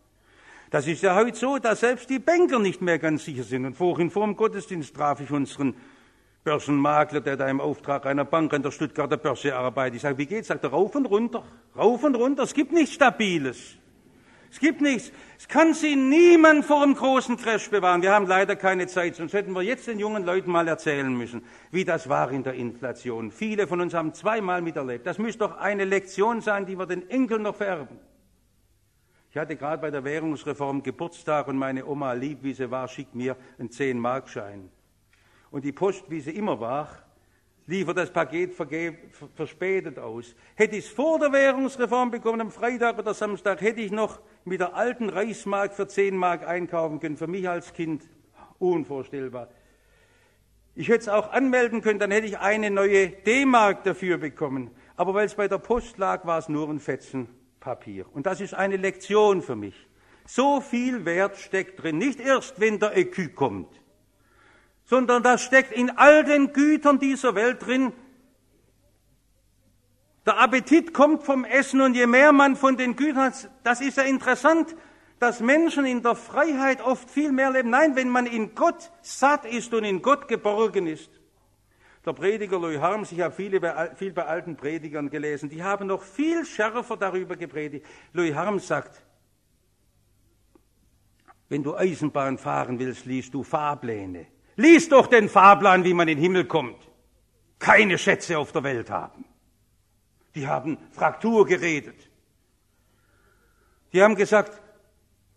Das 0.70 0.88
ist 0.88 1.04
ja 1.04 1.16
heute 1.16 1.38
so, 1.38 1.60
dass 1.60 1.82
selbst 1.82 2.10
die 2.10 2.18
Banker 2.18 2.58
nicht 2.58 2.82
mehr 2.82 2.98
ganz 2.98 3.26
sicher 3.26 3.44
sind. 3.44 3.66
Und 3.66 3.76
vorhin 3.76 4.10
vor 4.10 4.26
dem 4.26 4.36
Gottesdienst 4.36 4.96
traf 4.96 5.20
ich 5.22 5.30
unseren 5.30 5.76
Börsenmakler, 6.44 7.22
der 7.22 7.38
da 7.38 7.48
im 7.48 7.62
Auftrag 7.62 8.06
einer 8.06 8.26
Bank 8.26 8.54
an 8.54 8.64
der 8.64 8.72
Stuttgarter 8.72 9.18
Börse 9.18 9.56
arbeitet. 9.56 9.98
Ich 9.98 10.02
sage, 10.02 10.18
wie 10.18 10.26
geht's? 10.26 10.48
Sagt 10.48 10.64
er, 10.64 10.72
rauf 10.72 10.96
und 10.96 11.06
runter, 11.06 11.44
rauf 11.78 12.04
und 12.04 12.16
runter. 12.16 12.44
Es 12.44 12.54
gibt 12.54 12.72
nichts 12.72 12.96
Stabiles. 12.96 13.78
Es 14.54 14.60
gibt 14.60 14.82
nichts. 14.82 15.12
Es 15.40 15.48
kann 15.48 15.74
sie 15.74 15.96
niemand 15.96 16.64
vor 16.64 16.84
einem 16.84 16.94
großen 16.94 17.38
Crash 17.38 17.72
bewahren. 17.72 18.04
Wir 18.04 18.12
haben 18.12 18.28
leider 18.28 18.56
keine 18.56 18.86
Zeit, 18.86 19.16
sonst 19.16 19.34
hätten 19.34 19.52
wir 19.54 19.64
jetzt 19.64 19.88
den 19.88 19.98
jungen 19.98 20.24
Leuten 20.24 20.52
mal 20.52 20.68
erzählen 20.68 21.12
müssen, 21.12 21.44
wie 21.72 21.84
das 21.84 22.08
war 22.08 22.30
in 22.30 22.44
der 22.44 22.54
Inflation. 22.54 23.32
Viele 23.32 23.66
von 23.66 23.82
uns 23.82 23.96
haben 23.96 24.14
zweimal 24.14 24.62
miterlebt. 24.62 25.08
Das 25.08 25.18
müsste 25.18 25.40
doch 25.40 25.58
eine 25.58 25.86
Lektion 25.86 26.40
sein, 26.42 26.68
die 26.68 26.78
wir 26.78 26.86
den 26.86 27.10
Enkeln 27.10 27.42
noch 27.42 27.56
vererben. 27.56 27.98
Ich 29.32 29.38
hatte 29.38 29.56
gerade 29.56 29.82
bei 29.82 29.90
der 29.90 30.04
Währungsreform 30.04 30.84
Geburtstag 30.84 31.48
und 31.48 31.58
meine 31.58 31.88
Oma, 31.88 32.14
lieb 32.14 32.44
wie 32.44 32.54
sie 32.54 32.70
war, 32.70 32.88
schickt 32.88 33.16
mir 33.16 33.36
einen 33.58 33.70
10-Markschein. 33.70 34.70
Und 35.50 35.66
die 35.66 35.72
Post, 35.72 36.12
wie 36.12 36.22
sie 36.22 36.30
immer 36.30 36.60
war, 36.60 36.90
liefert 37.66 37.98
das 37.98 38.12
Paket 38.12 38.54
verspätet 39.36 40.00
aus. 40.00 40.36
Hätte 40.56 40.76
ich 40.76 40.86
es 40.86 40.92
vor 40.92 41.20
der 41.20 41.32
Währungsreform 41.32 42.12
bekommen, 42.12 42.42
am 42.42 42.52
Freitag 42.52 43.00
oder 43.00 43.14
Samstag, 43.14 43.62
hätte 43.62 43.82
ich 43.82 43.92
noch 43.92 44.20
mit 44.46 44.60
der 44.60 44.76
alten 44.76 45.10
Reichsmark 45.10 45.74
für 45.74 45.88
10 45.88 46.16
Mark 46.16 46.46
einkaufen 46.48 47.00
können. 47.00 47.18
Für 47.18 47.28
mich 47.28 47.48
als 47.48 47.74
Kind 47.74 48.04
unvorstellbar. 48.60 49.50
Ich 50.76 50.88
hätte 50.88 51.02
es 51.02 51.10
auch 51.10 51.32
anmelden 51.32 51.82
können, 51.82 52.00
dann 52.00 52.12
hätte 52.12 52.26
ich 52.26 52.40
eine 52.40 52.72
neue 52.72 53.10
D-Mark 53.10 53.84
dafür 53.84 54.18
bekommen. 54.18 54.72
Aber 54.96 55.14
weil 55.14 55.28
es 55.28 55.36
bei 55.36 55.48
der 55.48 55.60
Post 55.60 55.98
lag, 55.98 56.26
war 56.26 56.40
es 56.40 56.50
nur 56.50 56.68
ein 56.70 56.80
Fetzen 56.80 57.30
Papier. 57.60 58.06
Und 58.12 58.26
das 58.26 58.42
ist 58.42 58.54
eine 58.54 58.78
Lektion 58.78 59.42
für 59.42 59.56
mich. 59.56 59.76
So 60.26 60.62
viel 60.62 61.06
Wert 61.06 61.38
steckt 61.38 61.82
drin. 61.82 61.98
Nicht 61.98 62.20
erst, 62.20 62.60
wenn 62.60 62.80
der 62.80 62.98
Ecu 62.98 63.30
kommt, 63.30 63.83
sondern 64.86 65.24
das 65.24 65.42
steckt 65.42 65.72
in 65.72 65.98
all 65.98 66.24
den 66.24 66.54
Gütern 66.54 67.00
dieser 67.00 67.36
Welt 67.36 67.66
drin. 67.66 67.94
Der 70.26 70.40
Appetit 70.40 70.94
kommt 70.94 71.24
vom 71.24 71.44
Essen 71.46 71.82
und 71.82 71.96
je 71.96 72.08
mehr 72.08 72.32
man 72.32 72.56
von 72.56 72.78
den 72.78 72.96
Gütern 72.96 73.26
hat, 73.26 73.50
das 73.64 73.82
ist 73.82 73.98
ja 73.98 74.04
interessant, 74.04 74.76
dass 75.20 75.40
Menschen 75.40 75.86
in 75.86 76.02
der 76.02 76.16
Freiheit 76.16 76.82
oft 76.82 77.10
viel 77.10 77.32
mehr 77.32 77.52
leben. 77.52 77.70
Nein, 77.70 77.96
wenn 77.96 78.10
man 78.10 78.26
in 78.26 78.56
Gott 78.56 78.92
satt 79.02 79.46
ist 79.46 79.74
und 79.74 79.84
in 79.84 80.02
Gott 80.02 80.28
geborgen 80.28 80.88
ist. 80.88 81.10
Der 82.06 82.12
Prediger 82.12 82.60
Louis 82.60 82.80
Harms, 82.80 83.12
ich 83.14 83.22
habe 83.22 83.34
viele, 83.34 83.62
viel 83.96 84.12
bei 84.12 84.26
alten 84.26 84.58
Predigern 84.58 85.10
gelesen, 85.10 85.50
die 85.50 85.64
haben 85.64 85.88
noch 85.88 86.02
viel 86.02 86.46
schärfer 86.46 86.98
darüber 86.98 87.38
gepredigt. 87.38 87.86
Louis 88.12 88.36
Harms 88.36 88.68
sagt, 88.68 89.02
wenn 91.48 91.64
du 91.64 91.76
Eisenbahn 91.76 92.38
fahren 92.38 92.80
willst, 92.80 93.06
liest 93.06 93.34
du 93.34 93.44
Fahrpläne. 93.44 94.28
Lies 94.56 94.90
doch 94.90 95.08
den 95.08 95.30
Fahrplan, 95.30 95.84
wie 95.84 95.94
man 95.94 96.08
in 96.08 96.18
den 96.18 96.24
Himmel 96.24 96.46
kommt. 96.46 96.78
Keine 97.60 97.98
Schätze 97.98 98.38
auf 98.38 98.52
der 98.52 98.64
Welt 98.64 98.90
haben. 98.90 99.26
Die 100.36 100.48
haben 100.48 100.78
Fraktur 100.92 101.46
geredet. 101.46 101.96
Die 103.94 104.02
haben 104.02 104.16
gesagt, 104.16 104.60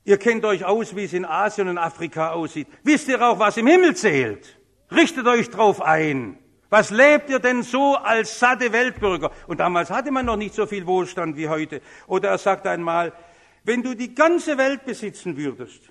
ihr 0.05 0.19
kennt 0.19 0.45
euch 0.45 0.65
aus, 0.65 0.97
wie 0.97 1.05
es 1.05 1.13
in 1.13 1.25
Asien 1.25 1.69
und 1.69 1.79
Afrika 1.79 2.31
aussieht. 2.31 2.69
Wisst 2.83 3.09
ihr 3.09 3.21
auch, 3.23 3.39
was 3.39 3.57
im 3.59 3.67
Himmel 3.67 3.95
zählt? 3.95 4.59
Richtet 4.91 5.27
euch 5.27 5.51
drauf 5.51 5.83
ein. 5.83 6.39
Was 6.69 6.91
lebt 6.91 7.31
ihr 7.31 7.39
denn 7.39 7.63
so 7.63 7.95
als 7.95 8.39
satte 8.39 8.73
Weltbürger? 8.73 9.31
Und 9.47 9.61
damals 9.61 9.91
hatte 9.91 10.11
man 10.11 10.27
noch 10.27 10.37
nicht 10.37 10.55
so 10.55 10.67
viel 10.67 10.87
Wohlstand 10.87 11.37
wie 11.37 11.49
heute. 11.49 11.81
Oder 12.07 12.31
er 12.31 12.39
sagt 12.39 12.67
einmal, 12.67 13.13
wenn 13.65 13.83
du 13.83 13.95
die 13.95 14.15
ganze 14.15 14.59
Welt 14.59 14.85
besitzen 14.85 15.37
würdest, 15.37 15.83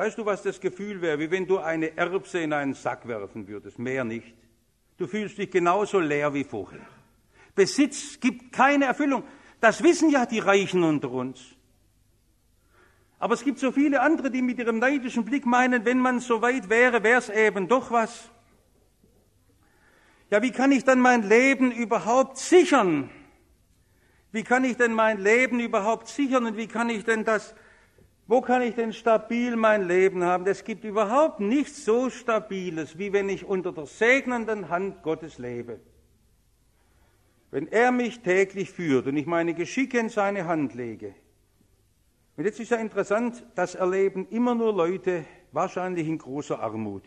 Weißt 0.00 0.16
du, 0.16 0.24
was 0.24 0.42
das 0.42 0.58
Gefühl 0.58 1.02
wäre, 1.02 1.18
wie 1.18 1.30
wenn 1.30 1.46
du 1.46 1.58
eine 1.58 1.94
Erbse 1.94 2.40
in 2.40 2.54
einen 2.54 2.72
Sack 2.72 3.06
werfen 3.06 3.46
würdest, 3.46 3.78
mehr 3.78 4.02
nicht. 4.02 4.34
Du 4.96 5.06
fühlst 5.06 5.36
dich 5.36 5.50
genauso 5.50 5.98
leer 5.98 6.32
wie 6.32 6.42
vorher. 6.42 6.86
Besitz 7.54 8.18
gibt 8.18 8.50
keine 8.50 8.86
Erfüllung. 8.86 9.24
Das 9.60 9.82
wissen 9.82 10.08
ja 10.08 10.24
die 10.24 10.38
Reichen 10.38 10.84
unter 10.84 11.10
uns. 11.10 11.42
Aber 13.18 13.34
es 13.34 13.44
gibt 13.44 13.58
so 13.58 13.72
viele 13.72 14.00
andere, 14.00 14.30
die 14.30 14.40
mit 14.40 14.58
ihrem 14.58 14.78
neidischen 14.78 15.26
Blick 15.26 15.44
meinen, 15.44 15.84
wenn 15.84 15.98
man 15.98 16.20
so 16.20 16.40
weit 16.40 16.70
wäre, 16.70 17.02
wäre 17.02 17.18
es 17.18 17.28
eben 17.28 17.68
doch 17.68 17.90
was. 17.90 18.30
Ja, 20.30 20.40
wie 20.40 20.50
kann 20.50 20.72
ich 20.72 20.84
dann 20.84 21.00
mein 21.00 21.28
Leben 21.28 21.70
überhaupt 21.70 22.38
sichern? 22.38 23.10
Wie 24.32 24.44
kann 24.44 24.64
ich 24.64 24.78
denn 24.78 24.94
mein 24.94 25.18
Leben 25.18 25.60
überhaupt 25.60 26.08
sichern 26.08 26.46
und 26.46 26.56
wie 26.56 26.68
kann 26.68 26.88
ich 26.88 27.04
denn 27.04 27.26
das 27.26 27.54
wo 28.30 28.40
kann 28.40 28.62
ich 28.62 28.76
denn 28.76 28.92
stabil 28.92 29.56
mein 29.56 29.88
Leben 29.88 30.22
haben? 30.22 30.46
Es 30.46 30.62
gibt 30.62 30.84
überhaupt 30.84 31.40
nichts 31.40 31.84
so 31.84 32.10
Stabiles, 32.10 32.96
wie 32.96 33.12
wenn 33.12 33.28
ich 33.28 33.44
unter 33.44 33.72
der 33.72 33.86
segnenden 33.86 34.68
Hand 34.68 35.02
Gottes 35.02 35.38
lebe. 35.38 35.80
Wenn 37.50 37.66
er 37.66 37.90
mich 37.90 38.20
täglich 38.20 38.70
führt 38.70 39.08
und 39.08 39.16
ich 39.16 39.26
meine 39.26 39.52
Geschicke 39.52 39.98
in 39.98 40.08
seine 40.10 40.46
Hand 40.46 40.74
lege. 40.74 41.12
Und 42.36 42.44
jetzt 42.44 42.60
ist 42.60 42.70
ja 42.70 42.76
interessant, 42.76 43.44
das 43.56 43.74
erleben 43.74 44.28
immer 44.30 44.54
nur 44.54 44.72
Leute, 44.72 45.24
wahrscheinlich 45.50 46.06
in 46.06 46.18
großer 46.18 46.60
Armut. 46.60 47.02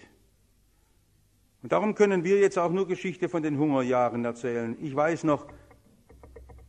Und 1.62 1.72
darum 1.72 1.96
können 1.96 2.26
wir 2.26 2.42
jetzt 2.42 2.60
auch 2.60 2.72
nur 2.74 2.86
Geschichte 2.86 3.30
von 3.30 3.42
den 3.42 3.58
Hungerjahren 3.58 4.26
erzählen. 4.26 4.76
Ich 4.82 4.94
weiß 4.94 5.24
noch, 5.24 5.48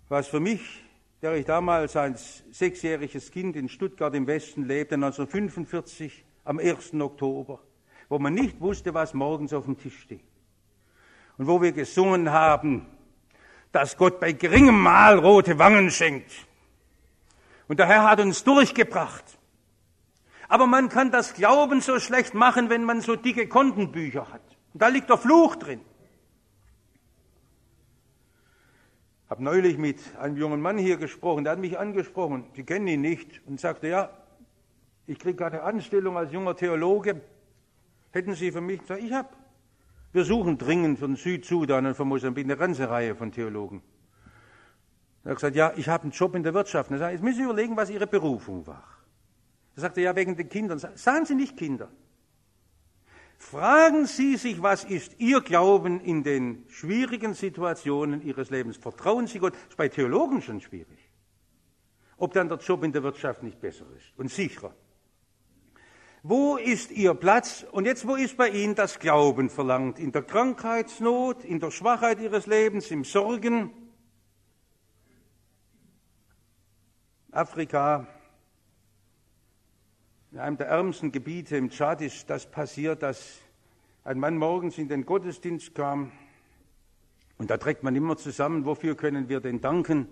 was 0.08 0.28
für 0.28 0.38
mich 0.38 0.83
der 1.24 1.36
ich 1.36 1.46
damals 1.46 1.96
als 1.96 2.44
sechsjähriges 2.50 3.30
Kind 3.30 3.56
in 3.56 3.70
Stuttgart 3.70 4.14
im 4.14 4.26
Westen 4.26 4.64
lebte, 4.64 4.96
1945 4.96 6.22
am 6.44 6.58
1. 6.58 6.92
Oktober, 7.00 7.60
wo 8.10 8.18
man 8.18 8.34
nicht 8.34 8.60
wusste, 8.60 8.92
was 8.92 9.14
morgens 9.14 9.54
auf 9.54 9.64
dem 9.64 9.78
Tisch 9.78 9.98
steht. 10.00 10.20
Und 11.38 11.46
wo 11.46 11.62
wir 11.62 11.72
gesungen 11.72 12.30
haben, 12.30 12.86
dass 13.72 13.96
Gott 13.96 14.20
bei 14.20 14.32
geringem 14.32 14.78
Mahl 14.78 15.18
rote 15.18 15.58
Wangen 15.58 15.90
schenkt. 15.90 16.30
Und 17.68 17.78
der 17.78 17.86
Herr 17.86 18.02
hat 18.02 18.20
uns 18.20 18.44
durchgebracht. 18.44 19.24
Aber 20.50 20.66
man 20.66 20.90
kann 20.90 21.10
das 21.10 21.32
Glauben 21.32 21.80
so 21.80 21.98
schlecht 22.00 22.34
machen, 22.34 22.68
wenn 22.68 22.84
man 22.84 23.00
so 23.00 23.16
dicke 23.16 23.48
Kontenbücher 23.48 24.30
hat. 24.30 24.42
Und 24.74 24.82
da 24.82 24.88
liegt 24.88 25.08
der 25.08 25.16
Fluch 25.16 25.56
drin. 25.56 25.80
Habe 29.34 29.42
neulich 29.42 29.78
mit 29.78 29.98
einem 30.16 30.36
jungen 30.36 30.60
Mann 30.60 30.78
hier 30.78 30.96
gesprochen, 30.96 31.42
der 31.42 31.54
hat 31.54 31.58
mich 31.58 31.76
angesprochen, 31.76 32.44
Sie 32.54 32.62
kennen 32.62 32.86
ihn 32.86 33.00
nicht, 33.00 33.44
und 33.48 33.58
sagte, 33.58 33.88
ja, 33.88 34.10
Ich 35.06 35.18
kriege 35.18 35.34
gerade 35.34 35.60
eine 35.60 35.64
Anstellung 35.64 36.16
als 36.16 36.32
junger 36.32 36.54
Theologe. 36.54 37.20
Hätten 38.12 38.34
Sie 38.34 38.52
für 38.52 38.60
mich 38.60 38.80
gesagt, 38.80 39.02
ich 39.02 39.12
habe. 39.12 39.28
Wir 40.12 40.24
suchen 40.24 40.56
dringend 40.56 41.00
von 41.00 41.16
Südsudan 41.16 41.84
und 41.84 41.96
von 41.96 42.06
Mosambik 42.06 42.44
eine 42.44 42.56
ganze 42.56 42.88
Reihe 42.88 43.16
von 43.16 43.32
Theologen. 43.32 43.82
Er 45.24 45.32
hat 45.32 45.38
gesagt, 45.38 45.56
ja, 45.56 45.72
ich 45.74 45.88
habe 45.88 46.04
einen 46.04 46.12
Job 46.12 46.36
in 46.36 46.44
der 46.44 46.54
Wirtschaft. 46.54 46.92
Er 46.92 46.98
sagt, 46.98 47.12
jetzt 47.12 47.24
müssen 47.24 47.38
Sie 47.38 47.42
überlegen, 47.42 47.76
was 47.76 47.90
Ihre 47.90 48.06
Berufung 48.06 48.64
war. 48.68 48.84
Er 49.74 49.80
sagte, 49.80 50.00
ja, 50.00 50.14
wegen 50.14 50.36
den 50.36 50.48
Kindern. 50.48 50.78
Sagen 50.78 51.26
Sie 51.26 51.34
nicht 51.34 51.56
Kinder. 51.56 51.88
Fragen 53.50 54.06
Sie 54.06 54.36
sich, 54.38 54.62
was 54.62 54.84
ist 54.84 55.20
Ihr 55.20 55.42
Glauben 55.42 56.00
in 56.00 56.22
den 56.22 56.64
schwierigen 56.70 57.34
Situationen 57.34 58.22
Ihres 58.22 58.48
Lebens? 58.48 58.78
Vertrauen 58.78 59.26
Sie 59.26 59.38
Gott? 59.38 59.52
Das 59.52 59.68
ist 59.68 59.76
bei 59.76 59.88
Theologen 59.90 60.40
schon 60.40 60.62
schwierig. 60.62 60.98
Ob 62.16 62.32
dann 62.32 62.48
der 62.48 62.56
Job 62.56 62.82
in 62.82 62.92
der 62.92 63.02
Wirtschaft 63.02 63.42
nicht 63.42 63.60
besser 63.60 63.84
ist 63.96 64.06
und 64.16 64.30
sicherer. 64.30 64.74
Wo 66.22 66.56
ist 66.56 66.90
Ihr 66.90 67.12
Platz? 67.12 67.66
Und 67.70 67.84
jetzt, 67.84 68.08
wo 68.08 68.14
ist 68.14 68.38
bei 68.38 68.48
Ihnen 68.48 68.74
das 68.74 68.98
Glauben 68.98 69.50
verlangt? 69.50 69.98
In 69.98 70.10
der 70.10 70.22
Krankheitsnot, 70.22 71.44
in 71.44 71.60
der 71.60 71.70
Schwachheit 71.70 72.20
Ihres 72.20 72.46
Lebens, 72.46 72.90
im 72.90 73.04
Sorgen? 73.04 73.70
Afrika, 77.30 78.06
in 80.34 80.40
einem 80.40 80.56
der 80.56 80.66
ärmsten 80.66 81.12
Gebiete 81.12 81.56
im 81.56 81.70
Tschad 81.70 82.02
ist 82.02 82.28
das 82.28 82.50
passiert, 82.50 83.04
dass 83.04 83.38
ein 84.02 84.18
Mann 84.18 84.36
morgens 84.36 84.78
in 84.78 84.88
den 84.88 85.06
Gottesdienst 85.06 85.76
kam 85.76 86.10
und 87.38 87.50
da 87.50 87.56
trägt 87.56 87.84
man 87.84 87.94
immer 87.94 88.16
zusammen, 88.16 88.64
wofür 88.64 88.96
können 88.96 89.28
wir 89.28 89.38
denn 89.38 89.60
danken? 89.60 90.08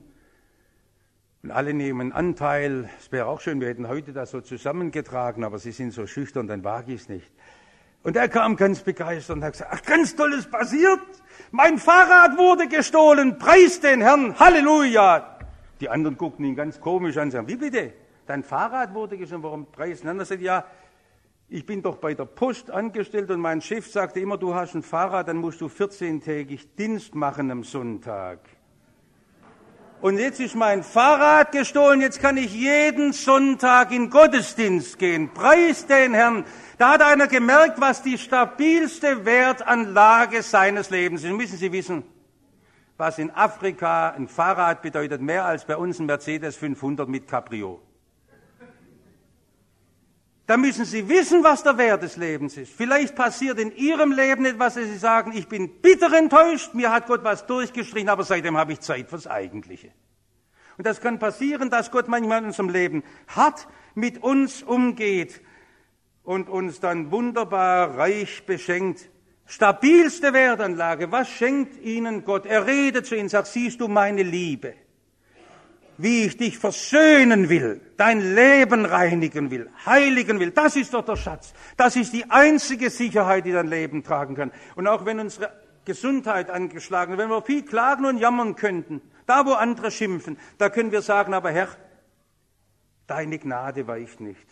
Und 1.43 1.51
alle 1.51 1.75
nehmen 1.75 2.13
Anteil. 2.13 2.89
Es 3.01 3.11
wäre 3.11 3.27
auch 3.27 3.41
schön, 3.41 3.61
wir 3.61 3.67
hätten 3.67 3.89
heute 3.89 4.13
das 4.13 4.31
so 4.31 4.41
zusammengetragen, 4.41 5.43
aber 5.43 5.59
sie 5.59 5.73
sind 5.73 5.91
so 5.91 6.07
schüchtern, 6.07 6.47
dann 6.47 6.63
wage 6.63 6.93
ich 6.93 7.01
es 7.01 7.09
nicht. 7.09 7.29
Und 8.05 8.17
er 8.17 8.29
kam 8.29 8.55
ganz 8.55 8.83
begeistert 8.83 9.39
und 9.39 9.43
hat 9.43 9.55
gesagt, 9.55 9.73
ach, 9.75 9.83
ganz 9.83 10.15
tolles 10.15 10.49
passiert. 10.49 11.01
Mein 11.51 11.79
Fahrrad 11.79 12.39
wurde 12.39 12.69
gestohlen. 12.69 13.39
Preis 13.39 13.81
den 13.81 14.01
Herrn. 14.01 14.39
Halleluja. 14.39 15.41
Die 15.81 15.89
anderen 15.89 16.17
guckten 16.17 16.45
ihn 16.45 16.55
ganz 16.55 16.81
komisch 16.81 17.17
an 17.17 17.25
und 17.25 17.31
sagen, 17.33 17.49
wie 17.49 17.57
bitte? 17.57 17.93
Dein 18.27 18.45
Fahrrad 18.45 18.95
wurde 18.95 19.19
gestohlen, 19.19 19.43
warum 19.43 19.67
preisen? 19.67 20.07
Dann 20.07 20.25
sagt 20.25 20.41
ja, 20.41 20.65
ich 21.49 21.67
bin 21.67 21.83
doch 21.83 21.97
bei 21.97 22.15
der 22.15 22.25
Post 22.25 22.71
angestellt 22.71 23.31
und 23.31 23.41
mein 23.41 23.61
Chef 23.61 23.87
sagte 23.91 24.21
immer, 24.21 24.39
du 24.39 24.55
hast 24.55 24.75
ein 24.75 24.83
Fahrrad, 24.83 25.29
dann 25.29 25.37
musst 25.37 25.61
du 25.61 25.67
14-tägig 25.67 26.77
Dienst 26.79 27.15
machen 27.15 27.51
am 27.51 27.63
Sonntag. 27.63 28.39
Und 30.01 30.19
jetzt 30.19 30.41
ist 30.41 30.57
mein 30.57 30.83
Fahrrad 30.83 31.53
gestohlen, 31.53 32.01
jetzt 32.01 32.21
kann 32.21 32.37
ich 32.37 32.53
jeden 32.53 33.13
Sonntag 33.13 33.93
in 33.93 34.11
Gottesdienst 34.11 34.99
gehen. 34.99 35.33
Preis 35.33 35.87
den 35.87 36.15
Herrn. 36.15 36.45
Da 36.79 36.95
hat 36.95 37.03
einer 37.03 37.29
gemerkt, 37.29 37.81
was 37.81 38.03
die 38.03 38.19
stabilste 38.19 39.25
Wertanlage 39.25 40.43
seines 40.43 40.91
Lebens 40.91 41.23
ist. 41.23 41.31
Müssen 41.31 41.57
Sie 41.57 41.71
wissen, 41.71 42.03
was 42.97 43.19
in 43.19 43.31
Afrika 43.31 44.11
ein 44.11 44.27
Fahrrad 44.27 44.83
bedeutet, 44.83 45.21
mehr 45.21 45.45
als 45.45 45.67
bei 45.67 45.77
uns 45.77 46.01
ein 46.01 46.07
Mercedes 46.07 46.57
500 46.57 47.09
mit 47.09 47.29
Cabrio. 47.29 47.81
Da 50.53 50.59
müssen 50.59 50.85
Sie 50.85 51.09
wissen, 51.09 51.43
was 51.43 51.63
der 51.63 51.79
Wert 51.79 52.03
des 52.03 52.19
Lebens 52.19 52.59
ist. 52.59 52.75
Vielleicht 52.75 53.15
passiert 53.15 53.59
in 53.59 53.75
Ihrem 53.75 54.13
Leben 54.13 54.45
etwas, 54.45 54.75
dass 54.75 54.85
Sie 54.85 54.99
sagen, 54.99 55.33
ich 55.35 55.49
bin 55.49 55.81
bitter 55.81 56.13
enttäuscht, 56.13 56.75
mir 56.75 56.93
hat 56.93 57.07
Gott 57.07 57.25
was 57.25 57.47
durchgestrichen, 57.47 58.11
aber 58.11 58.23
seitdem 58.23 58.59
habe 58.59 58.75
ich 58.75 58.81
Zeit 58.81 59.09
fürs 59.09 59.27
Eigentliche. 59.27 59.93
Und 60.77 60.87
das 60.87 61.01
kann 61.01 61.19
passieren, 61.19 61.71
dass 61.71 61.91
Gott 61.91 62.07
manchmal 62.07 62.41
in 62.41 62.45
unserem 62.45 62.69
Leben 62.69 63.03
hart 63.29 63.67
mit 63.95 64.23
uns 64.23 64.63
umgeht 64.63 65.41
und 66.23 66.51
uns 66.51 66.81
dann 66.81 67.11
wunderbar 67.11 67.97
reich 67.97 68.45
beschenkt. 68.45 69.09
Stabilste 69.47 70.35
Wertanlage, 70.35 71.11
was 71.11 71.31
schenkt 71.31 71.81
Ihnen 71.83 72.27
Gott? 72.27 72.45
Er 72.45 72.67
redet 72.67 73.07
zu 73.07 73.17
Ihnen, 73.17 73.31
sagt, 73.31 73.47
siehst 73.47 73.81
du 73.81 73.89
meine 73.89 74.23
Liebe? 74.23 74.75
Wie 76.03 76.25
ich 76.25 76.37
dich 76.37 76.59
versöhnen 76.59 77.49
will, 77.49 77.81
dein 77.97 78.35
Leben 78.35 78.85
reinigen 78.85 79.51
will, 79.51 79.71
heiligen 79.87 80.41
will. 80.41 80.51
Das 80.51 80.75
ist 80.75 80.93
doch 80.95 81.05
der 81.05 81.17
Schatz. 81.17 81.55
Das 81.77 81.95
ist 81.95 82.13
die 82.13 82.29
einzige 82.29 82.91
Sicherheit, 82.91 83.47
die 83.47 83.53
dein 83.53 83.69
Leben 83.69 84.03
tragen 84.03 84.35
kann. 84.35 84.51
Und 84.75 84.89
auch 84.89 85.05
wenn 85.05 85.21
unsere 85.21 85.53
Gesundheit 85.85 86.51
angeschlagen, 86.51 87.19
wenn 87.19 87.29
wir 87.29 87.43
viel 87.43 87.65
klagen 87.65 88.05
und 88.05 88.19
jammern 88.19 88.57
könnten, 88.57 89.01
da 89.27 89.47
wo 89.47 89.53
andere 89.53 89.93
schimpfen, 89.93 90.37
da 90.59 90.69
können 90.69 90.91
wir 90.91 91.03
sagen, 91.03 91.35
aber 91.35 91.53
Herr, 91.53 91.69
deine 93.07 93.39
Gnade 93.39 93.87
weicht 93.87 94.21
nicht. 94.21 94.47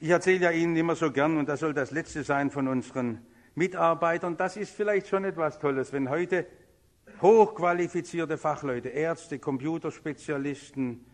Ich 0.00 0.08
erzähle 0.08 0.44
ja 0.44 0.50
Ihnen 0.52 0.76
immer 0.76 0.96
so 0.96 1.10
gern, 1.10 1.36
und 1.36 1.48
das 1.48 1.60
soll 1.60 1.74
das 1.74 1.90
Letzte 1.90 2.22
sein 2.22 2.50
von 2.50 2.68
unseren 2.68 3.26
Mitarbeitern, 3.54 4.36
das 4.36 4.56
ist 4.56 4.74
vielleicht 4.74 5.08
schon 5.08 5.24
etwas 5.24 5.58
Tolles, 5.58 5.92
wenn 5.92 6.08
heute 6.08 6.46
hochqualifizierte 7.22 8.38
Fachleute, 8.38 8.88
Ärzte, 8.90 9.38
Computerspezialisten, 9.38 11.04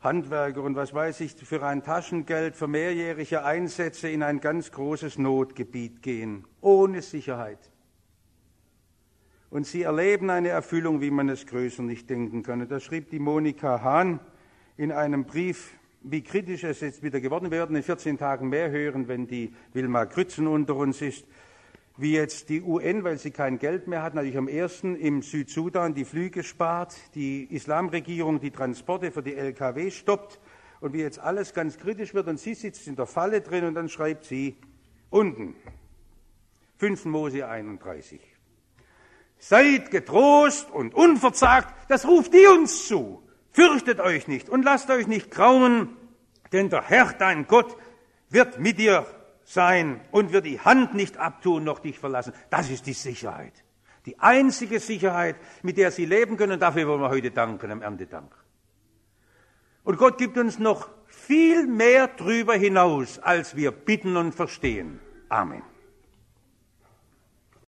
Handwerker 0.00 0.62
und 0.62 0.76
was 0.76 0.94
weiß 0.94 1.20
ich, 1.20 1.32
für 1.34 1.62
ein 1.64 1.82
Taschengeld, 1.82 2.56
für 2.56 2.68
mehrjährige 2.68 3.44
Einsätze 3.44 4.08
in 4.08 4.22
ein 4.22 4.40
ganz 4.40 4.70
großes 4.70 5.18
Notgebiet 5.18 6.02
gehen, 6.02 6.44
ohne 6.60 7.02
Sicherheit. 7.02 7.70
Und 9.50 9.66
sie 9.66 9.82
erleben 9.82 10.28
eine 10.28 10.48
Erfüllung, 10.48 11.00
wie 11.00 11.10
man 11.10 11.28
es 11.28 11.46
größer 11.46 11.82
nicht 11.82 12.10
denken 12.10 12.42
kann. 12.42 12.68
da 12.68 12.80
schrieb 12.80 13.10
die 13.10 13.18
Monika 13.18 13.82
Hahn 13.82 14.20
in 14.76 14.92
einem 14.92 15.24
Brief, 15.24 15.74
wie 16.02 16.22
kritisch 16.22 16.64
es 16.64 16.80
jetzt 16.80 17.02
wieder 17.02 17.20
geworden. 17.20 17.50
Wir 17.50 17.58
werden 17.58 17.74
in 17.74 17.82
14 17.82 18.18
Tagen 18.18 18.48
mehr 18.48 18.70
hören, 18.70 19.08
wenn 19.08 19.26
die 19.26 19.54
Wilma 19.72 20.04
Grützen 20.04 20.46
unter 20.46 20.76
uns 20.76 21.00
ist 21.00 21.26
wie 21.98 22.12
jetzt 22.12 22.50
die 22.50 22.62
UN, 22.62 23.04
weil 23.04 23.18
sie 23.18 23.30
kein 23.30 23.58
Geld 23.58 23.86
mehr 23.86 24.02
hat, 24.02 24.14
natürlich 24.14 24.36
am 24.36 24.48
ersten 24.48 24.96
im 24.96 25.22
Südsudan 25.22 25.94
die 25.94 26.04
Flüge 26.04 26.42
spart, 26.42 26.94
die 27.14 27.44
Islamregierung 27.44 28.38
die 28.38 28.50
Transporte 28.50 29.10
für 29.10 29.22
die 29.22 29.34
LKW 29.34 29.90
stoppt 29.90 30.38
und 30.80 30.92
wie 30.92 31.00
jetzt 31.00 31.18
alles 31.18 31.54
ganz 31.54 31.78
kritisch 31.78 32.12
wird 32.12 32.28
und 32.28 32.38
sie 32.38 32.54
sitzt 32.54 32.86
in 32.86 32.96
der 32.96 33.06
Falle 33.06 33.40
drin 33.40 33.64
und 33.64 33.74
dann 33.74 33.88
schreibt 33.88 34.24
sie 34.24 34.56
unten 35.08 35.54
5. 36.78 37.06
Mose 37.06 37.48
31. 37.48 38.20
Seid 39.38 39.90
getrost 39.90 40.70
und 40.70 40.94
unverzagt, 40.94 41.74
das 41.88 42.06
ruft 42.06 42.34
die 42.34 42.46
uns 42.46 42.86
zu. 42.86 43.22
Fürchtet 43.52 44.00
euch 44.00 44.28
nicht 44.28 44.50
und 44.50 44.64
lasst 44.64 44.90
euch 44.90 45.06
nicht 45.06 45.30
grauen, 45.30 45.96
denn 46.52 46.68
der 46.68 46.82
Herr, 46.82 47.14
dein 47.18 47.46
Gott, 47.46 47.74
wird 48.28 48.58
mit 48.58 48.78
dir 48.78 49.06
sein 49.46 50.00
und 50.10 50.32
wird 50.32 50.44
die 50.44 50.60
Hand 50.60 50.94
nicht 50.94 51.16
abtun 51.16 51.64
noch 51.64 51.78
dich 51.78 51.98
verlassen. 51.98 52.34
Das 52.50 52.68
ist 52.68 52.86
die 52.86 52.92
Sicherheit. 52.92 53.64
Die 54.04 54.18
einzige 54.18 54.80
Sicherheit, 54.80 55.36
mit 55.62 55.78
der 55.78 55.90
sie 55.90 56.04
leben 56.04 56.36
können. 56.36 56.60
Dafür 56.60 56.86
wollen 56.88 57.00
wir 57.00 57.08
heute 57.08 57.30
danken, 57.30 57.70
am 57.70 57.82
Erntedank. 57.82 58.34
Und 59.84 59.98
Gott 59.98 60.18
gibt 60.18 60.36
uns 60.36 60.58
noch 60.58 60.88
viel 61.06 61.66
mehr 61.66 62.08
drüber 62.08 62.54
hinaus, 62.54 63.20
als 63.20 63.56
wir 63.56 63.70
bitten 63.70 64.16
und 64.16 64.34
verstehen. 64.34 65.00
Amen. 65.28 65.62